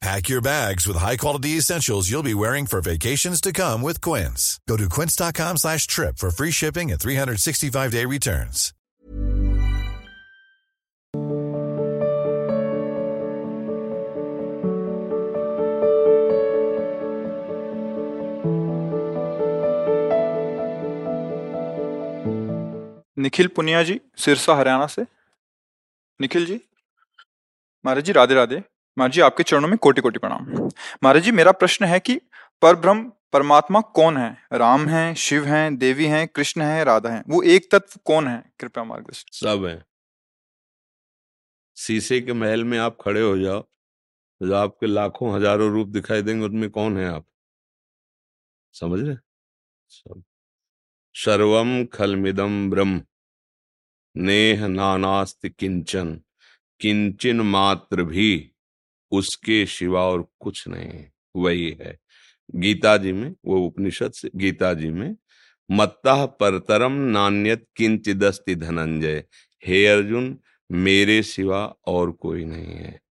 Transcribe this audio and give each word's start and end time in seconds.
Pack 0.00 0.28
your 0.28 0.42
bags 0.42 0.86
with 0.86 0.98
high-quality 0.98 1.50
essentials 1.56 2.10
you'll 2.10 2.22
be 2.22 2.34
wearing 2.34 2.66
for 2.66 2.82
vacations 2.82 3.40
to 3.40 3.52
come 3.52 3.80
with 3.80 4.02
Quince. 4.02 4.60
Go 4.68 4.76
to 4.76 4.88
quince.com 4.88 5.56
slash 5.56 5.86
trip 5.86 6.18
for 6.18 6.30
free 6.30 6.50
shipping 6.50 6.92
and 6.92 7.00
365-day 7.00 8.04
returns. 8.04 8.74
Nikhil 23.24 23.48
Punia 23.56 23.82
जी 23.88 24.00
सिरसा 24.24 24.54
हरियाणा 24.54 24.86
से 24.94 25.02
निखिल 26.20 26.46
जी 26.46 26.60
महाराज 27.86 28.04
जी 28.04 28.12
राधे 28.12 28.34
राधे 28.34 28.62
महाराज 28.99 29.13
जी, 29.13 29.21
आपके 29.21 29.43
चरणों 29.43 29.67
में 29.67 29.77
कोटि 29.77 30.01
कोटि 30.01 30.19
प्रणाम। 30.19 30.69
महाराज 31.03 31.23
जी, 31.23 31.31
मेरा 31.31 31.51
प्रश्न 31.51 31.85
है 31.85 31.99
कि 31.99 32.21
परब्रह्म 32.61 33.11
परमात्मा 33.33 33.81
कौन 33.81 34.17
है? 34.17 34.37
राम 34.53 34.87
है, 34.87 35.15
शिव 35.15 35.45
है, 35.45 35.75
देवी 35.75 36.05
है, 36.05 36.27
कृष्ण 36.27 36.61
है, 36.61 36.83
राधा 36.83 37.09
है? 37.09 37.23
वो 37.29 37.43
एक 37.43 37.71
तत्व 37.71 37.99
कौन 38.05 38.27
है? 38.27 38.51
कृपया 38.59 38.83
मार्गदर्शन। 38.83 39.47
सब 39.47 39.65
है। 39.65 39.85
शीशे 41.77 42.21
के 42.21 42.33
महल 42.33 42.63
में 42.63 42.77
आप 42.77 42.97
खड़े 43.01 43.21
हो 43.21 43.37
जाओ। 43.37 43.65
जो 44.41 44.55
आपके 44.55 44.87
लाखों, 44.87 45.35
हज़ारों 45.35 45.71
रूप 45.71 45.87
दिखाई 45.87 46.21
देंगे, 46.21 46.45
उनमें 46.45 46.69
कौन 46.69 46.97
है 46.97 47.07
आप? 47.09 47.25
समझ 48.73 48.99
रहे? 48.99 49.15
सब। 49.89 50.23
सर्वम 51.15 51.85
खलमिदम 51.85 52.69
ब्रह्म। 52.69 53.01
नेह 54.15 54.67
नानास्त 54.67 55.47
किंचन। 55.47 56.21
किंचन 56.79 57.41
मात्र 57.41 58.03
भी। 58.03 58.51
उसके 59.11 59.65
सिवा 59.65 60.01
और 60.01 60.31
कुछ 60.39 60.67
नहीं 60.67 61.05
वही 61.35 61.77
है। 61.81 61.99
गीता 62.55 62.97
जी 62.97 63.11
में, 63.11 63.35
वो 63.45 63.65
उपनिषद 63.65 64.11
से, 64.11 64.29
गीता 64.35 64.73
जी 64.73 64.89
में, 64.89 65.15
मत्ता 65.71 66.25
परतरम 66.25 66.91
नान्यत 66.91 67.65
किंचिदस्ति 67.75 68.55
धनंजय। 68.55 69.23
हे 69.65 69.87
अर्जुन, 69.87 70.39
मेरे 70.71 71.23
सिवा 71.23 71.75
और 71.87 72.11
कोई 72.11 72.45
नहीं 72.45 72.65
है। 72.65 73.01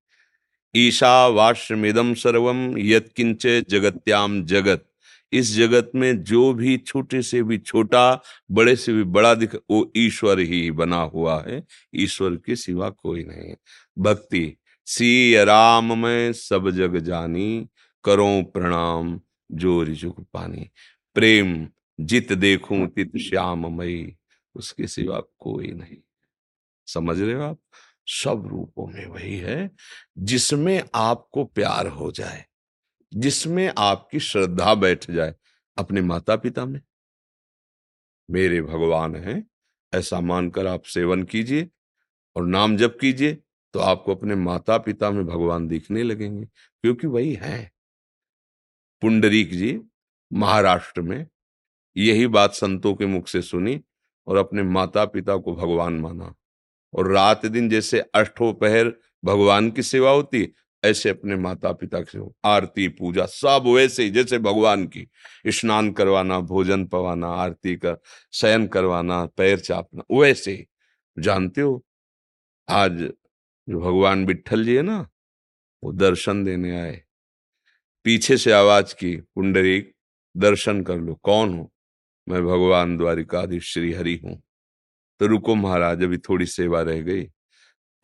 ईशा 0.76 1.26
ईशावाश्रमिदम 1.26 2.14
सर्वम 2.14 2.78
यत्किंच 2.78 3.46
जगत्याम 3.46 4.44
जगत। 4.44 4.84
इस 5.32 5.54
जगत 5.54 5.90
में 5.94 6.22
जो 6.22 6.54
भी 6.54 6.76
छोटे 6.76 7.22
से 7.22 7.42
भी 7.42 7.58
छोटा, 7.58 8.22
बड़े 8.50 8.76
से 8.76 8.92
भी 8.92 9.02
बड़ा 9.02 9.34
दिख, 9.34 9.54
वो 9.54 9.92
ईश्वर 9.96 10.40
ही 10.40 10.70
बना 10.70 11.02
हुआ 11.02 11.44
है। 11.48 11.64
ईश्वर 11.94 12.30
के 12.30 12.56
सिवा 12.56 12.90
कोई 12.90 13.24
नहीं 13.24 13.54
भक्ति 13.98 14.56
सी 14.90 15.44
राम 15.44 15.98
में 15.98 16.32
सब 16.32 16.70
जग 16.70 16.96
जानी, 16.96 17.68
करो 18.04 18.42
प्रणाम 18.42 19.20
जो 19.52 19.82
रिजुक 19.82 20.20
पानी। 20.32 20.70
प्रेम 21.14 21.68
जित 22.00 22.32
देखूँ 22.32 22.86
तित 22.86 23.16
श्याम 23.16 23.78
मई 23.78 24.16
उसके 24.54 24.86
सिवा 24.86 25.20
कोई 25.38 25.66
नहीं। 25.66 25.96
समझ 26.86 27.20
रहे 27.20 27.34
हो 27.34 27.42
आप? 27.42 27.58
सब 28.06 28.46
रूपों 28.46 28.86
में 28.86 29.06
वही 29.06 29.36
है, 29.36 29.70
जिसमें 30.18 30.82
आपको 30.94 31.44
प्यार 31.44 31.86
हो 31.86 32.10
जाए, 32.12 32.44
जिसमें 33.14 33.72
आपकी 33.78 34.20
श्रद्धा 34.20 34.74
बैठ 34.74 35.10
जाए, 35.10 35.34
अपने 35.78 36.00
माता 36.00 36.36
पिता 36.36 36.64
में। 36.64 36.80
मेरे 38.30 38.62
भगवान 38.62 39.16
हैं, 39.16 39.46
ऐसा 39.94 40.20
मानकर 40.20 40.66
आप 40.66 40.82
सेवन 40.82 41.22
कीजिए 41.22 41.68
और 42.36 42.46
नाम 42.46 42.76
जप 42.76 42.98
कीजिए। 43.00 43.38
तो 43.72 43.80
आपको 43.80 44.14
अपने 44.14 44.34
माता 44.34 44.78
पिता 44.78 45.10
में 45.10 45.26
भगवान 45.26 45.68
दिखने 45.68 46.02
लगेंगे, 46.02 46.44
क्योंकि 46.44 47.06
वही 47.06 47.32
है। 47.32 47.72
पुंडरीक 49.02 49.50
जी, 49.50 49.80
महाराष्ट्र 50.32 51.00
में, 51.00 51.26
यही 51.96 52.26
बात 52.26 52.52
संतों 52.52 52.94
के 52.94 53.06
मुख 53.06 53.28
से 53.28 53.42
सुनी 53.42 53.80
और 54.26 54.36
अपने 54.36 54.62
माता 54.62 55.04
पिता 55.04 55.36
को 55.36 55.54
भगवान 55.56 55.92
माना। 55.92 56.34
और 56.94 57.12
रात 57.12 57.46
दिन 57.46 57.68
जैसे 57.68 58.00
अष्टो 58.00 58.52
पहर 58.52 58.92
भगवान 59.24 59.70
की 59.70 59.82
सेवा 59.82 60.10
होती, 60.10 60.52
ऐसे 60.84 61.10
अपने 61.10 61.36
माता 61.36 61.72
पिता 61.72 62.00
की 62.00 62.30
आरती, 62.44 62.88
पूजा 62.88 63.26
सब 63.26 63.64
वैसे 63.66 64.02
ही, 64.02 64.10
जैसे 64.10 64.38
भगवान 64.38 64.86
की। 64.86 65.06
स्नान 65.46 65.92
करवाना, 65.92 66.40
भोजन 66.40 66.84
पवाना, 66.86 67.28
आरती 67.28 67.76
कर 67.76 67.96
शयन 68.32 68.66
करवाना, 68.66 69.26
पैर 69.26 69.58
चापना, 69.58 70.18
वैसे 70.18 70.66
जानते 71.18 71.60
हो? 71.60 71.84
आज 72.68 73.12
जो 73.68 73.80
भगवान 73.80 74.26
विठल 74.26 74.64
जी 74.64 74.76
है 74.76 74.82
ना, 74.82 75.08
वो 75.84 75.92
दर्शन 75.92 76.44
देने 76.44 76.80
आए। 76.80 77.02
पीछे 78.04 78.36
से 78.36 78.52
आवाज़ 78.52 78.94
की, 78.94 79.16
पुंडरी, 79.16 79.86
दर्शन 80.36 80.82
कर 80.82 80.96
लो, 80.96 81.14
कौन 81.14 81.58
हो? 81.58 81.72
मैं 82.28 82.42
भगवान 82.42 82.96
द्वारिकाधीश 82.96 83.72
श्री 83.72 83.92
हरि 83.92 84.20
हूँ। 84.24 84.42
तो 85.20 85.26
रुको 85.26 85.54
महाराज, 85.54 86.02
अभी 86.02 86.18
थोड़ी 86.18 86.46
सेवा 86.46 86.82
रह 86.82 87.00
गई। 87.00 87.30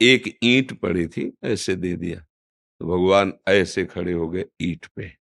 एक 0.00 0.38
ईंट 0.42 0.80
पड़ी 0.80 1.06
थी, 1.06 1.32
ऐसे 1.44 1.76
दे 1.76 1.96
दिया। 1.96 2.20
तो 2.81 2.86
भगवान 2.86 3.32
ऐसे 3.48 3.84
खड़े 3.84 4.12
हो 4.12 4.28
गए 4.28 4.44
ईंट 4.62 4.86
पे। 4.96 5.12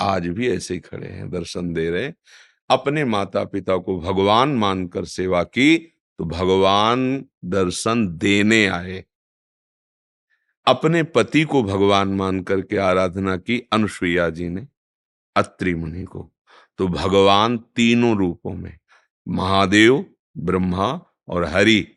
आज 0.00 0.28
भी 0.28 0.48
ऐसे 0.50 0.74
ही 0.74 0.80
खड़े 0.80 1.08
हैं, 1.08 1.30
दर्शन 1.30 1.72
दे 1.72 1.90
रहे 1.90 2.12
अपने 2.70 3.04
माता 3.04 3.44
पिता 3.44 3.76
को 3.76 4.00
भगवान 4.00 4.48
मानकर 4.48 5.04
सेवा 5.04 5.42
की 5.42 5.78
तो 6.18 6.24
भगवान 6.24 7.24
दर्शन 7.44 8.18
देने 8.18 8.66
आए। 8.66 9.04
अपने 10.66 11.02
पति 11.02 11.42
को 11.44 11.62
भगवान 11.62 12.08
मान 12.08 12.40
करके 12.40 12.76
आराधना 12.76 13.36
की 13.36 13.68
अनुसुईया 13.72 14.30
जी 14.30 14.48
ने 14.48 14.68
अत्रि 15.36 15.74
मुनि 15.74 16.04
को। 16.04 16.32
तो 16.78 16.88
भगवान 16.88 17.58
तीनों 17.58 18.16
रूपों 18.16 18.54
में, 18.54 18.78
महादेव, 19.28 20.06
ब्रह्मा 20.38 21.14
और 21.28 21.44
हरि 21.44 21.96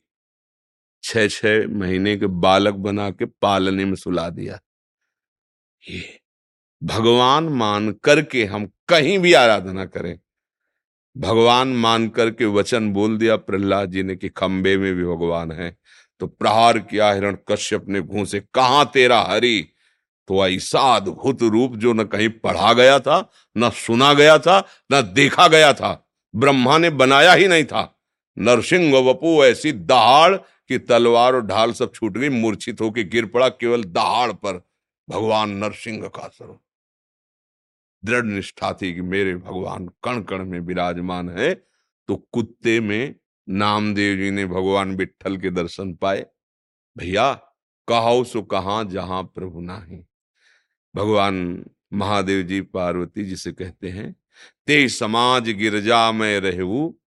छह 1.04 1.28
छह 1.28 1.68
महीने 1.68 2.18
के 2.18 2.28
बालक 2.28 2.74
बना 2.74 3.10
के 3.12 3.26
पालने 3.26 3.86
में 3.86 3.96
सुला 3.96 4.30
दिया। 4.30 4.60
ये 5.90 6.20
भगवान 6.84 7.44
मान 7.44 7.92
करके 7.92 8.46
हम 8.46 8.72
कहीं 8.88 9.20
भी 9.20 9.34
आराधना 9.34 9.86
करें। 9.86 10.20
भगवान 11.18 11.68
मान 11.68 12.10
करके 12.10 12.46
वचन 12.46 12.94
बोल 12.94 13.18
दिया 13.18 13.36
प्रहलाद 13.36 13.92
जी 13.92 14.04
ने 14.04 14.16
कि 14.16 14.30
खंबे 14.30 14.78
में 14.78 14.96
भी 14.96 15.04
भगवान 15.04 15.52
है। 15.52 15.78
तो 16.20 16.28
प्रहार 16.28 16.80
किया 16.80 17.12
हिरण 17.12 17.38
कश्यप 17.48 17.86
ने 17.88 18.02
घू 18.02 18.26
से, 18.26 18.40
कहा 18.40 18.84
तेरा 18.84 19.22
हरि? 19.22 19.70
तो 20.28 20.48
ऐसा 20.48 20.96
अद्भुत 20.96 21.42
रूप 21.42 21.76
जो 21.76 21.94
न 21.94 22.04
कहीं 22.04 22.30
पढ़ा 22.30 22.74
गया 22.74 23.00
था, 23.00 23.32
न 23.58 23.70
सुना 23.70 24.14
गया 24.14 24.40
था, 24.40 24.68
न 24.92 25.02
देखा 25.02 25.48
गया 25.48 25.74
था, 25.74 26.10
ब्रह्मा 26.36 26.78
ने 26.78 26.90
बनाया 26.90 27.34
ही 27.34 27.48
नहीं 27.48 27.66
था। 27.66 28.00
नरसिंह 28.38 28.98
वपु 28.98 29.46
ऐसी 29.46 29.72
दहाड़ 29.72 30.36
कि 30.36 30.78
तलवार 30.78 31.36
और 31.36 31.42
ढाल 31.42 31.74
सब 31.74 31.94
छूट 31.94 32.18
गई, 32.18 32.30
मूर्छित 32.30 32.82
होकर 32.82 33.02
गिर 33.02 33.26
पड़ा 33.26 33.50
केवल 33.50 33.84
दहाड़ 33.84 34.32
पर। 34.32 34.66
भगवान 35.10 35.50
नरसिंह 35.50 36.08
का 36.08 36.28
स्वरूप। 36.28 36.62
दृढ़ 38.06 38.24
निष्ठा 38.24 38.74
थी 38.74 38.94
कि 38.94 39.02
मेरे 39.02 39.36
भगवान 39.36 39.88
कण 40.04 40.22
कण 40.22 40.46
में 40.46 40.60
विराजमान 40.60 41.30
है 41.30 41.54
तो 42.08 42.16
कुत्ते 42.32 42.80
में 42.80 43.16
नामदेव 43.50 44.18
जी 44.18 44.32
ने 44.32 44.46
भगवान 44.46 44.96
विठल 44.96 45.38
के 45.38 45.50
दर्शन 45.50 45.94
पाए। 45.94 46.26
भैया 46.98 47.34
कहो 47.88 48.24
सो 48.24 48.42
कहा 48.42 48.84
जहाँ 48.84 49.24
प्रभु 49.24 49.62
नाही। 49.62 50.06
भगवान 50.96 51.66
महादेव 51.94 52.44
जी 52.44 52.62
पार्वती 52.62 53.24
जिसे 53.24 53.52
कहते 53.52 53.90
हैं, 53.90 54.16
ते 54.68 54.90
समाज 54.90 55.50
गिरजा 55.50 56.12
में 56.12 56.40
रहू, 56.40 57.00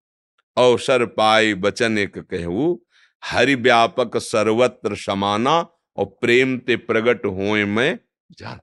अवसर 0.57 1.07
पाए 1.07 1.55
बचन 1.55 1.99
एक 1.99 2.19
कहू। 2.19 2.87
हरि 3.25 3.55
व्यापक 3.55 4.17
सर्वत्र 4.17 4.97
समाना, 4.97 5.69
और 5.97 6.07
प्रेम 6.07 6.59
ते 6.59 6.77
प्रगट 6.77 7.27
होए 7.27 7.65
में 7.65 7.99
जान। 8.33 8.61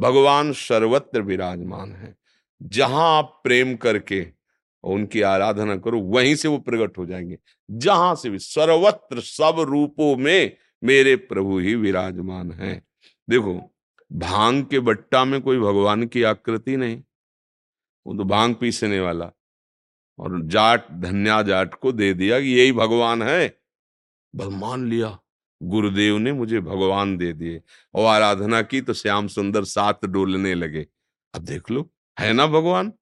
भगवान 0.00 0.52
सर्वत्र 0.52 1.22
विराजमान 1.22 1.92
है। 1.92 2.16
जहाँ 2.62 3.18
आप 3.18 3.40
प्रेम 3.44 3.76
करके 3.76 4.26
उनकी 4.92 5.20
आराधना 5.20 5.76
करो, 5.76 6.00
वहीं 6.00 6.34
से 6.34 6.48
वो 6.48 6.58
प्रकट 6.58 6.98
हो 6.98 7.06
जाएँगे। 7.06 7.38
जहाँ 7.70 8.14
से 8.14 8.30
भी, 8.30 8.38
सर्वत्र, 8.38 9.20
सब 9.20 9.56
रूपों 9.58 10.16
में 10.16 10.56
मेरे 10.84 11.16
प्रभु 11.16 11.58
ही 11.58 11.74
विराजमान 11.74 12.52
हैं। 12.52 12.86
देखो, 13.30 13.74
भाँग 14.12 14.66
के 14.70 14.80
बट्टा 14.80 15.24
में 15.24 15.40
कोई 15.40 15.58
भगवान 15.58 16.06
की 16.06 16.22
आकृति 16.22 16.76
नहीं। 16.76 17.02
वो 18.06 18.14
तो 18.14 18.24
भाँग 18.24 18.54
पीसने 18.54 19.00
वाला। 19.00 19.30
और 20.18 20.42
जाट 20.42 20.92
धन्या 20.92 21.42
जाट 21.42 21.74
को 21.74 21.92
दे 21.92 22.14
दिया 22.14 22.40
कि 22.40 22.46
यही 22.46 22.72
भगवान 22.72 23.22
है। 23.22 23.58
मान 24.36 24.86
लिया, 24.86 25.18
गुरुदेव 25.62 26.18
ने 26.18 26.32
मुझे 26.32 26.60
भगवान 26.60 27.16
दे 27.16 27.32
दिए। 27.32 27.62
और 27.94 28.06
आराधना 28.06 28.62
की 28.62 28.80
तो 28.80 28.92
श्याम 28.92 29.28
सुंदर 29.28 29.64
सात 29.64 30.04
डोलने 30.04 30.54
लगे। 30.54 30.86
अब 31.34 31.42
देख 31.42 31.70
लो, 31.70 31.90
है 32.20 32.32
ना 32.32 32.46
भगवान? 32.46 32.92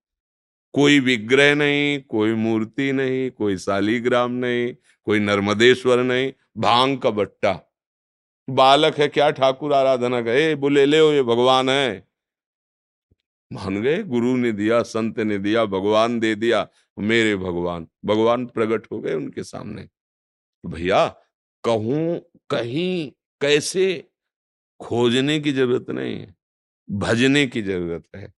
कोई 0.77 1.01
विग्रह 1.01 1.55
नहीं, 1.55 2.01
कोई 2.03 2.35
मूर्ति 2.35 2.93
नहीं, 2.93 3.31
कोई 3.31 3.57
शालीग्राम 3.57 4.33
नहीं, 4.33 4.75
कोई 5.05 5.19
नर्मदेश्वर 5.19 6.03
नहीं, 6.03 6.33
भाँग 6.59 6.99
का 6.99 7.11
बट्टा। 7.11 7.61
बालक 8.51 8.99
है, 8.99 9.09
क्या 9.09 9.31
ठाकुर 9.31 9.73
आराधना 9.73 10.21
गए 10.21 10.55
बोले, 10.55 10.87
ले 10.87 10.99
ये 10.99 11.23
भगवान 11.23 11.69
है। 11.69 12.09
मान 13.53 13.83
गए, 13.83 14.03
गुरु 14.03 14.37
ने 14.37 14.53
दिया, 14.53 14.83
संत 14.83 15.19
ने 15.19 15.39
दिया, 15.39 15.65
भगवान 15.65 16.21
दे 16.21 16.35
दिया, 16.35 16.69
मेरे 16.99 17.37
भगवान। 17.37 17.89
भगवान 18.05 18.47
प्रकट 18.47 18.87
हो 18.93 19.01
गए 19.01 19.15
उनके 19.15 19.43
सामने। 19.43 19.89
भैया, 20.67 21.09
कहूँ, 21.65 22.21
कहीं, 22.51 23.13
कैसे? 23.41 24.05
खोजने 24.81 25.41
की 25.41 25.53
ज़रूरत 25.53 25.91
नहीं 25.91 26.21
है, 26.21 26.37
भजने 26.91 27.47
की 27.47 27.63
ज़रूरत 27.63 28.05
है। 28.17 28.33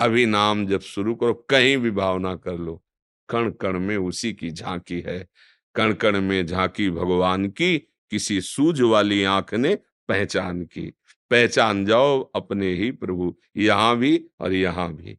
अभी 0.00 0.24
नाम 0.26 0.66
जब 0.66 0.80
शुरू 0.80 1.14
करो, 1.14 1.34
कहीं 1.50 1.76
भी 1.78 1.90
भावना 1.90 2.34
कर 2.36 2.58
लो 2.58 2.82
कण 3.28 3.50
कण 3.52 3.78
में 3.78 3.96
उसी 3.96 4.32
की 4.32 4.50
झांकी 4.50 5.00
है। 5.00 5.26
कण 5.74 5.92
कण 5.92 6.20
में 6.20 6.46
झांकी 6.46 6.88
भगवान 6.90 7.46
की, 7.48 7.78
किसी 8.12 8.40
सूझ 8.40 8.80
वाली 8.80 9.22
आँख 9.24 9.54
ने 9.54 9.74
पहचान 10.08 10.62
की। 10.64 10.92
पहचान 11.30 11.84
जाओ 11.86 12.20
अपने 12.34 12.72
ही 12.74 12.90
प्रभु, 12.92 13.34
यहाँ 13.56 13.96
भी 13.96 14.20
और 14.40 14.52
यहाँ 14.52 14.92
भी। 14.94 15.16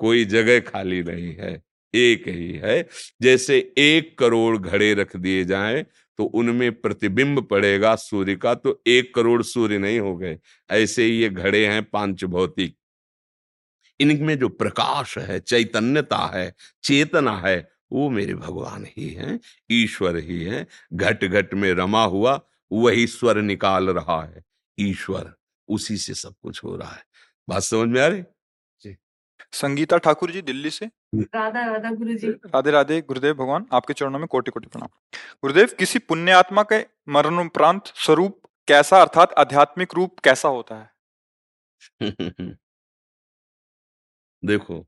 कोई 0.00 0.24
जगह 0.24 0.60
खाली 0.60 1.02
नहीं 1.02 1.34
है, 1.36 1.62
एक 1.94 2.28
ही 2.28 2.52
है। 2.54 2.86
जैसे 3.22 3.58
एक 3.78 4.18
करोड़ 4.18 4.56
घड़े 4.58 4.92
रख 4.94 5.16
दिए 5.16 5.44
जाएँ 5.44 5.84
तो 6.18 6.24
उनमें 6.24 6.72
प्रतिबिंब 6.72 7.40
पड़ेगा 7.42 7.94
सूर्य 7.96 8.34
का 8.36 8.54
तो 8.54 8.80
एक 8.86 9.14
करोड़ 9.14 9.42
सूर्य 9.42 9.78
नहीं 9.78 9.98
हो 10.00 10.16
गए 10.16 10.38
ऐसे 10.70 11.04
ही 11.04 11.16
ये 11.18 11.28
घड़े 11.28 11.66
हैं 11.66 11.82
पाँच 11.84 12.24
भौतिक। 12.24 12.76
इनमें 14.02 14.38
जो 14.38 14.48
प्रकाश 14.48 15.18
है 15.18 15.40
चैतन्यता 15.40 16.30
है 16.34 16.54
चेतना 16.82 17.38
है 17.38 17.70
वो 17.92 18.10
मेरे 18.10 18.34
भगवान 18.34 18.86
ही 18.96 19.08
हैं 19.08 19.40
ईश्वर 19.70 20.16
ही 20.16 20.44
है। 20.44 20.66
घट 20.92 21.24
घट 21.24 21.54
में 21.54 21.72
रमा 21.72 22.04
हुआ 22.04 22.40
वही 22.72 23.06
स्वर 23.06 23.42
निकाल 23.42 23.90
रहा 23.90 24.22
है। 24.24 24.42
ईश्वर 24.80 25.34
उसी 25.68 25.96
से 25.96 26.14
सब 26.14 26.34
कुछ 26.42 26.64
हो 26.64 26.76
रहा 26.76 26.90
है। 26.90 27.02
बात 27.48 27.62
समझ 27.62 27.88
में 27.88 28.00
आ 28.00 28.06
रही? 28.06 28.22
संगीता 29.52 29.96
ठाकुर 29.96 30.30
जी 30.30 30.42
दिल्ली 30.42 30.70
से? 30.70 30.86
राधा 31.14 31.66
राधा 31.66 31.90
गुरु 31.90 32.14
जी 32.14 32.28
राधे 32.28 32.70
राधे 32.70 33.00
गुरुदेव 33.00 33.34
भगवान 33.34 33.66
आपके 33.72 33.92
चरणों 33.92 34.18
में 34.18 34.28
कोटि 34.28 34.50
कोटि 34.50 34.66
प्रणाम। 34.66 34.88
गुरुदेव 35.42 35.68
किसी 35.78 35.98
पुण्य 35.98 36.32
आत्मा 36.32 36.62
के 36.62 36.86
मरणोपरांत 37.12 37.86
स्वरूप 37.86 38.42
कैसा 38.68 39.00
अर्थात 39.00 39.32
आध्यात्मिक 39.32 39.94
रूप 39.94 40.18
कैसा 40.18 40.48
होता 40.48 40.74
है? 40.74 40.90
देखो, 44.42 44.78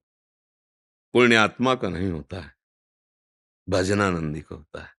पुण्यात्मा 1.15 1.75
का 1.75 1.89
नहीं 1.89 2.11
होता 2.11 2.41
है, 2.41 2.53
भजनानंदी 3.69 4.41
का 4.41 4.55
होता 4.57 4.83
है। 4.83 4.93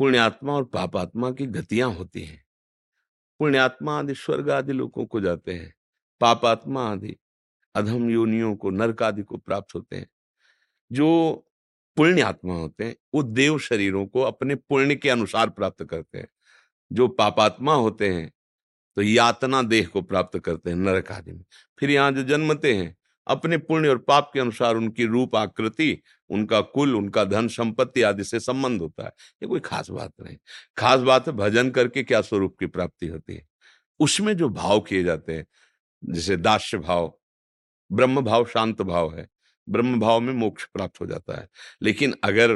पुण्यात्मा 0.00 0.52
और 0.52 0.64
पापात्मा 0.64 1.30
की 1.30 1.46
गतियाँ 1.46 1.90
होती 1.90 2.22
हैं। 2.22 2.42
पुण्यात्मा 3.40 3.98
आदि 3.98 4.14
स्वर्ग 4.14 4.50
आदि 4.50 4.72
लोगों 4.72 5.06
को 5.06 5.20
जाते 5.20 5.54
हैं, 5.54 5.74
पापात्मा 6.20 6.86
आदि 6.90 7.16
अधम 7.74 8.08
योनियों 8.10 8.54
को, 8.56 8.70
नरक 8.70 9.02
आदि 9.02 9.22
को 9.22 9.36
प्राप्त 9.36 9.74
होते 9.74 9.96
हैं। 9.96 10.08
जो 10.90 11.46
पुण्य 11.96 12.22
आत्मा 12.22 12.54
होते 12.54 12.84
हैं, 12.84 12.96
वो 13.14 13.22
देव 13.22 13.58
शरीरों 13.58 14.06
को 14.06 14.20
अपने 14.22 14.54
पुण्य 14.54 14.96
के 14.96 15.10
अनुसार 15.10 15.50
प्राप्त 15.50 15.84
करते 15.84 16.18
हैं। 16.18 16.28
जो 16.90 17.08
पापात्मा 17.10 17.74
होते 17.74 18.12
हैं 18.14 18.30
तो 18.96 19.02
यातना 19.02 19.62
देह 19.62 19.86
को 19.86 20.02
प्राप्त 20.02 20.38
करते 20.38 20.70
हैं 20.70 20.76
नरक 20.76 21.10
आदि 21.12 21.32
में। 21.32 21.44
फिर 21.78 21.90
यहाँ 21.90 22.12
जो 22.12 22.22
जन्मते 22.24 22.74
हैं 22.74 22.96
अपने 23.26 23.58
पुण्य 23.58 23.88
और 23.88 23.98
पाप 23.98 24.30
के 24.34 24.40
अनुसार 24.40 24.76
उनकी 24.76 25.04
रूप, 25.04 25.36
आकृति, 25.36 26.02
उनका 26.30 26.60
कुल, 26.60 26.96
उनका 26.96 27.24
धन, 27.24 27.48
संपत्ति 27.48 28.02
आदि 28.02 28.24
से 28.24 28.40
संबंध 28.40 28.80
होता 28.80 29.02
है। 29.02 29.08
ये 29.42 29.46
कोई 29.46 29.60
खास 29.60 29.90
बात 29.90 30.12
नहीं। 30.20 30.36
खास 30.76 31.00
बात 31.00 31.26
है, 31.26 31.32
भजन 31.32 31.70
करके 31.70 32.02
क्या 32.02 32.20
स्वरूप 32.20 32.56
की 32.60 32.66
प्राप्ति 32.66 33.06
होती 33.06 33.34
है? 33.34 33.48
उसमें 34.00 34.36
जो 34.36 34.48
भाव 34.48 34.80
किए 34.80 35.04
जाते 35.04 35.32
हैं, 35.32 35.46
जैसे 36.04 36.36
दास्य 36.36 36.78
भाव, 36.78 37.20
ब्रह्म 37.92 38.20
भाव, 38.20 38.44
शांत 38.44 38.82
भाव 38.82 39.14
है। 39.14 39.28
ब्रह्म 39.68 40.00
भाव 40.00 40.20
में 40.20 40.32
मोक्ष 40.32 40.64
प्राप्त 40.64 41.00
हो 41.00 41.06
जाता 41.06 41.40
है। 41.40 41.48
लेकिन 41.82 42.14
अगर 42.24 42.54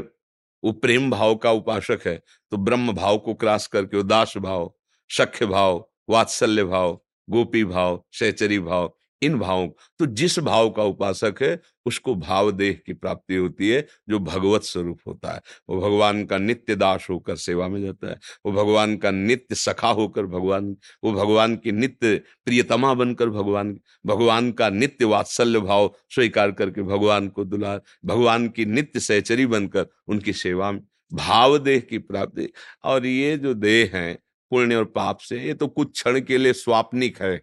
वो 0.64 0.72
प्रेम 0.72 1.10
भाव 1.10 1.36
का 1.36 1.50
उपासक 1.50 2.00
है 2.06 2.22
तो 2.50 2.56
ब्रह्म 2.56 2.92
भाव 2.92 3.18
को 3.18 3.34
क्रॉस 3.34 3.66
करके 3.66 3.96
वो 3.96 4.02
दास 4.02 4.36
भाव, 4.36 4.74
सख्य 5.10 5.46
भाव, 5.46 5.90
वात्सल्य 6.08 6.64
भाव, 6.64 7.04
गोपी 7.30 7.64
भाव, 7.64 8.04
सहचरी 8.12 8.58
भाव 8.58 8.97
इन 9.22 9.38
भावों 9.38 9.68
तो 9.98 10.06
जिस 10.06 10.38
भाव 10.38 10.70
का 10.70 10.82
उपासक 10.82 11.42
है, 11.42 11.60
उसको 11.86 12.14
भाव 12.14 12.50
देह 12.52 12.72
की 12.86 12.92
प्राप्ति 12.92 13.36
होती 13.36 13.68
है, 13.68 13.86
जो 14.08 14.18
भगवत 14.18 14.62
स्वरूप 14.62 15.00
होता 15.06 15.32
है। 15.32 15.40
वो 15.68 15.80
भगवान 15.80 16.24
का 16.24 16.38
नित्य 16.38 16.74
दास 16.76 17.06
होकर 17.10 17.36
सेवा 17.36 17.68
में 17.68 17.80
जाता 17.82 18.10
है। 18.10 18.18
वो 18.46 18.52
भगवान 18.52 18.96
का 18.96 19.10
नित्य 19.10 19.54
सखा 19.54 19.88
होकर 19.88 20.26
भगवान, 20.26 20.76
वो 21.04 21.12
भगवान 21.12 21.56
की 21.56 21.72
नित्य 21.72 22.16
प्रियतमा 22.44 22.94
बनकर 22.94 23.28
भगवान 23.28 23.78
भगवान 24.06 24.52
का 24.52 24.68
नित्य 24.70 25.04
वात्सल्य 25.04 25.60
भाव 25.60 25.90
स्वीकार 26.10 26.52
करके 26.52 26.82
भगवान 26.82 27.28
को 27.28 27.44
दुलार 27.44 27.80
भगवान 28.04 28.48
की 28.48 28.64
नित्य 28.64 29.00
सहचरी 29.00 29.46
बनकर 29.46 29.86
उनकी 30.08 30.32
सेवा 30.32 30.72
में 30.72 30.80
भाव 31.12 31.58
देह 31.58 31.80
की 31.80 31.98
प्राप्ति। 31.98 32.48
और 32.84 33.06
ये 33.06 33.36
जो 33.36 33.54
देह 33.54 33.90
है, 33.94 34.14
पुण्य 34.52 34.74
और 34.74 34.84
पाप 34.84 35.18
से, 35.18 35.42
ये 35.42 35.54
तो 35.54 35.66
कुछ 35.68 35.92
क्षण 35.92 36.20
के 36.20 36.38
लिए 36.38 36.52
स्वाप्निक 36.52 37.22
है। 37.22 37.40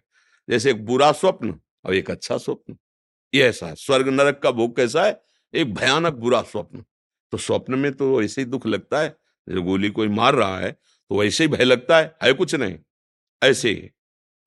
जैसे 0.48 0.70
एक 0.70 0.84
बुरा 0.84 1.12
स्वप्न 1.12 1.54
और 1.86 1.94
एक 1.94 2.10
अच्छा 2.10 2.36
स्वप्न। 2.38 2.76
ये 3.32 3.42
ऐसा 3.44 3.66
है, 3.66 3.74
स्वर्ग 3.76 4.08
नरक 4.10 4.40
का 4.42 4.50
भोग 4.50 4.76
कैसा 4.76 5.04
है? 5.04 5.20
एक 5.54 5.74
भयानक 5.74 6.14
बुरा 6.14 6.40
स्वप्न। 6.42 6.84
तो 7.32 7.38
स्वप्न 7.38 7.78
में 7.78 7.92
तो 7.92 8.22
ऐसे 8.22 8.40
ही 8.40 8.44
दुख 8.46 8.66
लगता 8.66 9.00
है, 9.00 9.08
जैसे 9.48 9.62
गोली 9.62 9.90
कोई 9.90 10.08
मार 10.10 10.34
रहा 10.34 10.58
है 10.58 10.70
तो 10.72 11.18
वैसे 11.18 11.44
ही 11.44 11.48
भय 11.48 11.64
लगता 11.64 11.98
है 11.98 12.14
है 12.22 12.32
कुछ 12.32 12.54
नहीं। 12.54 12.76
ऐसे 13.42 13.70
ही, 13.70 13.90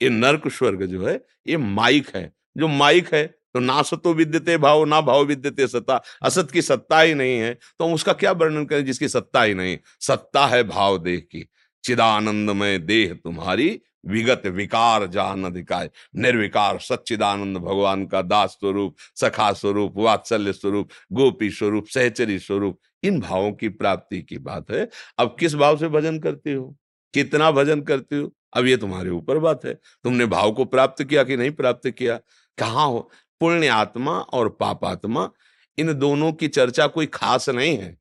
ये 0.02 0.10
नर्क 0.10 0.48
स्वर्ग 0.50 0.86
जो 0.86 1.06
है, 1.08 1.16
ये 1.48 1.58
माइक 1.58 2.16
है। 2.16 2.32
जो 2.58 2.68
माइक 2.70 3.14
है 3.14 3.26
तो 3.54 3.60
ना 3.60 3.82
सतो 3.82 4.14
विद्यते 4.14 4.58
भाव, 4.58 4.84
ना 4.86 5.00
भाव 5.02 5.24
विद्यते 5.26 5.68
सत्ता। 5.68 6.02
असत 6.24 6.52
की 6.52 6.62
सत्ता 6.62 7.00
ही 7.02 7.14
नहीं 7.14 7.38
है 7.38 7.54
तो 7.54 7.86
हम 7.86 7.94
उसका 7.94 8.14
क्या 8.14 8.32
वर्णन 8.34 8.66
करें 8.66 8.86
जिसकी 8.86 9.08
सत्ता 9.10 9.44
ही 9.44 9.54
नहीं? 9.54 9.78
सत्ता 10.00 10.46
है 10.48 10.64
भाव 10.66 10.98
देह 11.00 11.20
की। 11.22 11.46
चिदानंदमय 11.84 12.78
देह 12.80 13.14
तुम्हारी 13.16 13.70
विगत 14.06 14.42
विकार 14.46 15.08
जान 15.08 15.44
अधिकार 15.44 15.90
निर्विकार 16.16 16.80
सच्चिदानंद 16.80 17.58
भगवान 17.58 18.06
का 18.06 18.22
दास 18.22 18.50
स्वरूप, 18.50 18.96
सखा 19.16 19.54
स्वरूप, 19.54 19.94
वात्सल्य 19.96 20.54
स्वरूप, 20.54 20.90
गोपी 21.12 21.50
स्वरूप, 21.50 21.88
सहचरी 21.88 22.40
स्वरूप, 22.40 22.80
इन 23.04 23.20
भावों 23.20 23.52
की 23.52 23.70
प्राप्ति 23.70 24.22
की 24.22 24.38
बात 24.38 24.72
है। 24.72 24.90
अब 25.18 25.36
किस 25.40 25.56
भाव 25.56 25.78
से 25.78 25.88
भजन 25.88 26.20
करती 26.20 26.54
हो? 26.54 26.78
कितना 27.14 27.52
भजन 27.52 27.82
करती 27.82 28.16
हो? 28.16 28.34
अब 28.54 28.66
ये 28.66 28.78
तुम्हारे 28.78 29.10
ऊपर 29.10 29.38
बात 29.38 29.66
है। 29.66 29.74
तुमने 29.74 30.26
भाव 30.26 30.52
को 30.52 30.66
प्राप्त 30.66 31.04
किया 31.04 31.24
कि 31.24 31.38
नहीं 31.38 31.52
प्राप्त 31.52 31.90
किया? 31.90 32.20
कहाँ 32.58 32.88
हो? 32.88 33.12
पुण्य 33.40 33.68
आत्मा 33.68 34.20
और 34.20 34.50
पापात्मा, 34.50 35.30
इन 35.78 35.94
दोनों 35.94 36.34
की 36.34 36.48
चर्चा 36.48 36.88
कोई 36.88 37.06
खास 37.06 37.50
नहीं 37.50 37.78
है। 37.78 37.98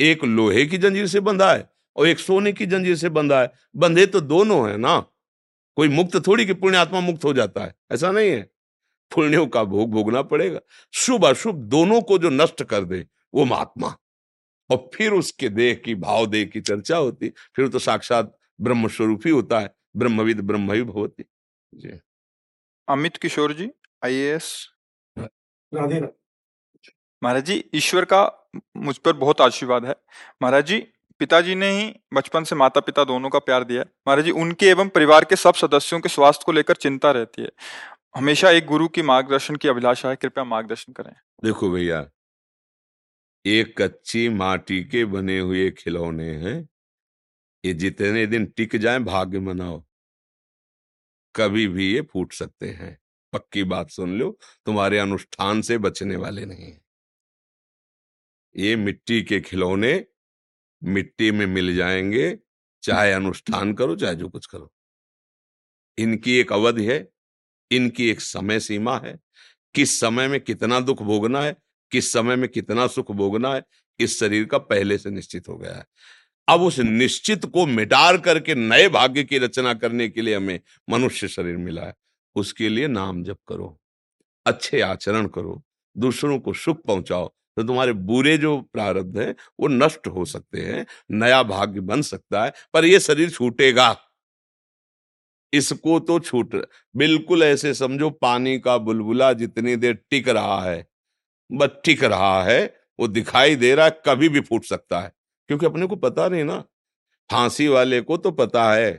एक 0.00 0.24
लोहे 0.24 0.66
की 0.66 0.78
जंजीर 0.78 1.06
से 1.06 1.20
बंधा 1.20 1.52
है 1.52 1.70
और 1.96 2.08
एक 2.08 2.18
सोने 2.18 2.52
की 2.52 2.66
जंजीर 2.66 2.96
से 2.96 3.08
बंधा 3.08 3.40
है। 3.40 3.52
बंधे 3.76 4.06
तो 4.06 4.20
दोनों 4.20 4.70
है 4.70 4.76
ना। 4.76 5.06
कोई 5.76 5.88
मुक्त 5.88 6.26
थोड़ी 6.26 6.46
कि 6.46 6.54
पुण्यात्मा 6.54 7.00
मुक्त 7.00 7.24
हो 7.24 7.32
जाता 7.32 7.64
है? 7.64 7.74
ऐसा 7.92 8.10
नहीं 8.10 8.30
है। 8.30 8.42
पुण्यों 9.14 9.46
का 9.46 9.64
भोग 9.64 9.90
भोगना 9.90 10.22
पड़ेगा। 10.22 10.60
शुभ 10.92 11.24
अशुभ 11.24 11.54
दोनों 11.54 12.02
को 12.02 12.18
जो 12.18 12.30
नष्ट 12.30 12.62
कर 12.62 12.84
दे 12.84 13.06
वो 13.34 13.44
महात्मा। 13.44 13.96
और 14.70 14.90
फिर 14.94 15.12
उसके 15.12 15.48
देह 15.48 15.74
की 15.74 15.94
भाव 15.94 16.26
देह 16.26 16.44
की 16.44 16.60
चर्चा 16.60 16.96
होती। 16.96 17.28
फिर 17.28 17.68
तो 17.68 17.78
साक्षात 17.78 18.38
ब्रह्म 18.60 18.88
स्वरूप 18.88 19.22
ही 19.26 19.30
होता 19.30 19.60
है। 19.60 19.74
ब्रह्मविद 19.96 20.40
ब्रह्म 20.40 20.72
ही 20.72 20.80
होती। 20.80 21.24
जी। 21.74 22.00
अमित 22.88 23.16
किशोर 23.16 23.52
जी 23.52 23.70
आई 24.04 24.38
राधे। 25.74 26.00
महाराज 27.22 27.44
जी 27.44 27.64
ईश्वर 27.74 28.04
का 28.04 28.48
मुझ 28.76 28.98
पर 28.98 29.12
बहुत 29.12 29.40
आशीर्वाद 29.40 29.84
है। 29.84 29.94
महाराज 30.42 30.66
जी 30.66 30.86
पिताजी 31.22 31.54
ने 31.54 31.70
ही 31.70 31.94
बचपन 32.14 32.44
से 32.44 32.54
माता 32.54 32.80
पिता 32.80 33.04
दोनों 33.04 33.30
का 33.30 33.38
प्यार 33.38 33.64
दिया। 33.64 33.82
महाराज 33.82 34.24
जी, 34.24 34.30
उनके 34.30 34.66
एवं 34.66 34.88
परिवार 34.88 35.24
के 35.24 35.36
सब 35.36 35.54
सदस्यों 35.54 36.00
के 36.00 36.08
स्वास्थ्य 36.08 36.42
को 36.46 36.52
लेकर 36.52 36.74
चिंता 36.74 37.10
रहती 37.10 37.42
है। 37.42 37.50
हमेशा 38.16 38.50
एक 38.50 38.66
गुरु 38.66 38.88
की 38.88 39.02
मार्गदर्शन 39.02 39.56
की 39.56 39.68
अभिलाषा 39.68 40.10
है, 40.10 40.16
कृपया 40.16 40.44
मार्गदर्शन 40.44 40.92
करें। 40.92 41.12
देखो 41.44 41.70
भैया, 41.70 42.10
एक 43.46 43.82
कच्ची 43.82 44.28
माटी 44.28 44.84
के 44.84 45.04
बने 45.04 45.38
हुए 45.38 45.70
खिलौने 45.70 46.30
हैं। 46.30 46.68
ये 47.64 47.74
जितने 47.74 48.26
दिन 48.26 48.46
टिक 48.46 48.76
जाए, 48.76 48.98
भाग्य 48.98 49.40
मनाओ। 49.40 49.84
कभी 51.36 51.68
भी 51.68 51.94
ये 51.94 52.00
फूट 52.00 52.32
सकते 52.32 52.68
हैं। 52.68 52.98
पक्की 53.32 53.64
बात 53.64 53.90
सुन 53.90 54.18
लो, 54.18 54.38
तुम्हारे 54.66 54.98
अनुष्ठान 54.98 55.62
से 55.62 55.78
बचने 55.78 56.16
वाले 56.16 56.46
नहीं 56.46 56.72
ये 58.56 58.76
मिट्टी 58.76 59.22
के 59.22 59.40
खिलौने 59.40 60.04
मिट्टी 60.84 61.30
में 61.30 61.46
मिल 61.46 61.76
जाएँगे, 61.76 62.38
चाहे 62.82 63.12
अनुष्ठान 63.12 63.74
करो, 63.74 63.96
चाहे 63.96 64.14
जो 64.14 64.28
कुछ 64.28 64.46
करो। 64.46 64.72
इनकी 65.98 66.38
एक 66.38 66.52
अवधि 66.52 66.86
है, 66.86 67.08
इनकी 67.70 68.10
एक 68.10 68.20
समय 68.20 68.60
सीमा 68.60 68.98
है। 68.98 69.20
किस 69.74 70.00
समय 70.00 70.28
में 70.28 70.40
कितना 70.40 70.80
दुख 70.80 71.02
भोगना 71.02 71.42
है, 71.42 71.56
किस 71.90 72.12
समय 72.12 72.36
में 72.36 72.48
कितना 72.48 72.86
सुख 72.86 73.12
भोगना 73.12 73.54
है, 73.54 73.62
इस 73.98 74.20
शरीर 74.20 74.44
का 74.44 74.58
पहले 74.58 74.98
से 74.98 75.10
निश्चित 75.10 75.48
हो 75.48 75.58
गया 75.58 75.74
है। 75.74 75.86
अब 76.48 76.62
उस 76.62 76.78
निश्चित 76.78 77.46
को 77.46 77.66
मिटार 77.66 78.18
करके 78.18 78.54
नए 78.54 78.88
भाग्य 78.88 79.24
की 79.24 79.38
रचना 79.38 79.74
करने 79.74 80.08
के 80.08 80.22
लिए 80.22 80.34
हमें 80.34 80.60
मनुष्य 80.90 81.28
शरीर 81.28 81.56
मिला 81.56 81.82
है। 81.82 81.94
उसके 82.34 82.68
लिए 82.68 82.86
नाम 82.86 83.24
जप 83.24 83.38
करो, 83.48 83.80
अच्छे 84.46 84.80
आचरण 84.80 85.26
करो, 85.26 85.64
दूसरों 85.98 86.38
को 86.38 86.52
सुख 86.52 86.82
पहुंचाओ 86.82 87.34
तो 87.56 87.62
तुम्हारे 87.62 87.92
बुरे 87.92 88.38
जो 88.38 88.60
प्रारब्ध 88.72 89.18
है, 89.18 89.34
वो 89.60 89.68
नष्ट 89.68 90.06
हो 90.06 90.24
सकते 90.24 90.60
हैं, 90.60 90.86
नया 91.10 91.42
भाग्य 91.42 91.80
बन 91.80 92.02
सकता 92.02 92.44
है, 92.44 92.52
पर 92.74 92.84
ये 92.84 93.00
शरीर 93.00 93.30
छूटेगा। 93.30 93.96
इसको 95.52 96.00
तो 96.00 96.18
छूट 96.20 96.54
बिल्कुल 96.96 97.42
ऐसे 97.42 97.74
समझो, 97.74 98.10
पानी 98.10 98.58
का 98.58 98.78
बुलबुला 98.78 99.32
जितनी 99.32 99.76
देर 99.76 99.94
टिक 100.10 100.28
रहा 100.28 100.60
है, 100.62 100.86
बस 101.52 101.68
टिक 101.84 102.04
रहा 102.04 102.44
है, 102.44 102.76
वो 103.00 103.08
दिखाई 103.08 103.56
दे 103.56 103.74
रहा 103.74 103.86
है, 103.86 104.02
कभी 104.06 104.28
भी 104.28 104.40
फूट 104.40 104.64
सकता 104.64 105.00
है। 105.00 105.12
क्योंकि 105.48 105.66
अपने 105.66 105.86
को 105.86 105.96
पता 105.96 106.28
नहीं 106.28 106.44
ना, 106.44 106.64
फांसी 107.30 107.68
वाले 107.68 108.00
को 108.00 108.16
तो 108.16 108.30
पता 108.30 108.72
है 108.74 108.92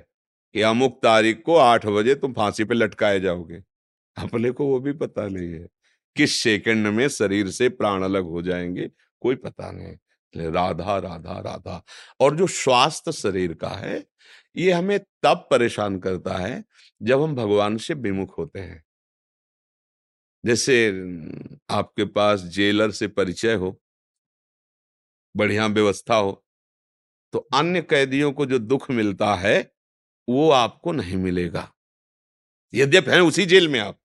कि 0.55 0.62
अमुक 0.62 1.00
तारीख 1.03 1.43
को 1.45 1.57
आठ 1.57 1.86
बजे 1.86 2.15
तुम 2.15 2.33
फांसी 2.33 2.63
पे 2.63 2.75
लटकाए 2.75 3.19
जाओगे। 3.19 3.63
अपने 4.17 4.51
को 4.51 4.65
वो 4.65 4.79
भी 4.79 4.93
पता 4.93 5.27
नहीं 5.27 5.53
है। 5.53 5.67
किस 6.15 6.36
सेकंड 6.41 6.88
में 6.88 7.08
शरीर 7.10 7.50
से 7.51 7.70
प्राण 7.70 8.03
अलग 8.03 8.24
हो 8.25 8.41
जाएँगे, 8.41 8.89
कोई 9.22 9.36
पता 9.36 9.72
नहीं। 9.72 9.98
राधा 10.34 10.98
राधा 10.98 11.39
राधा। 11.39 11.84
और 12.20 12.36
जो 12.36 12.48
स्वास्थ्य 12.48 13.12
शरीर 13.12 13.53
का 13.53 13.70
है, 13.70 14.03
ये 14.58 14.72
हमें 14.72 15.00
तब 15.24 15.48
परेशान 15.51 16.00
करता 16.00 16.38
है, 16.38 16.63
जब 17.01 17.22
हम 17.22 17.36
भगवान 17.36 17.77
से 17.77 17.93
विमुख 17.96 18.38
होते 18.38 18.60
हैं। 18.60 18.84
जैसे 20.43 20.88
आपके 21.70 22.05
पास 22.05 22.41
जेलर 22.50 22.91
से 22.91 23.08
परिचय 23.08 23.53
हो, 23.53 23.79
बढ़िया 25.36 25.67
व्यवस्था 25.67 26.15
हो 26.15 26.39
तो 27.34 27.39
अन्य 27.53 27.82
कैदियों 27.82 28.32
को 28.34 28.46
जो 28.46 28.60
दुख 28.60 28.89
मिलता 28.91 29.34
है, 29.36 29.55
वो 30.27 30.50
आपको 30.51 30.91
नहीं 30.91 31.17
मिलेगा। 31.17 31.70
यद्यप 32.74 33.10
है 33.10 33.22
उसी 33.22 33.46
जेल 33.46 33.67
में 33.70 33.79
आप। 33.79 33.98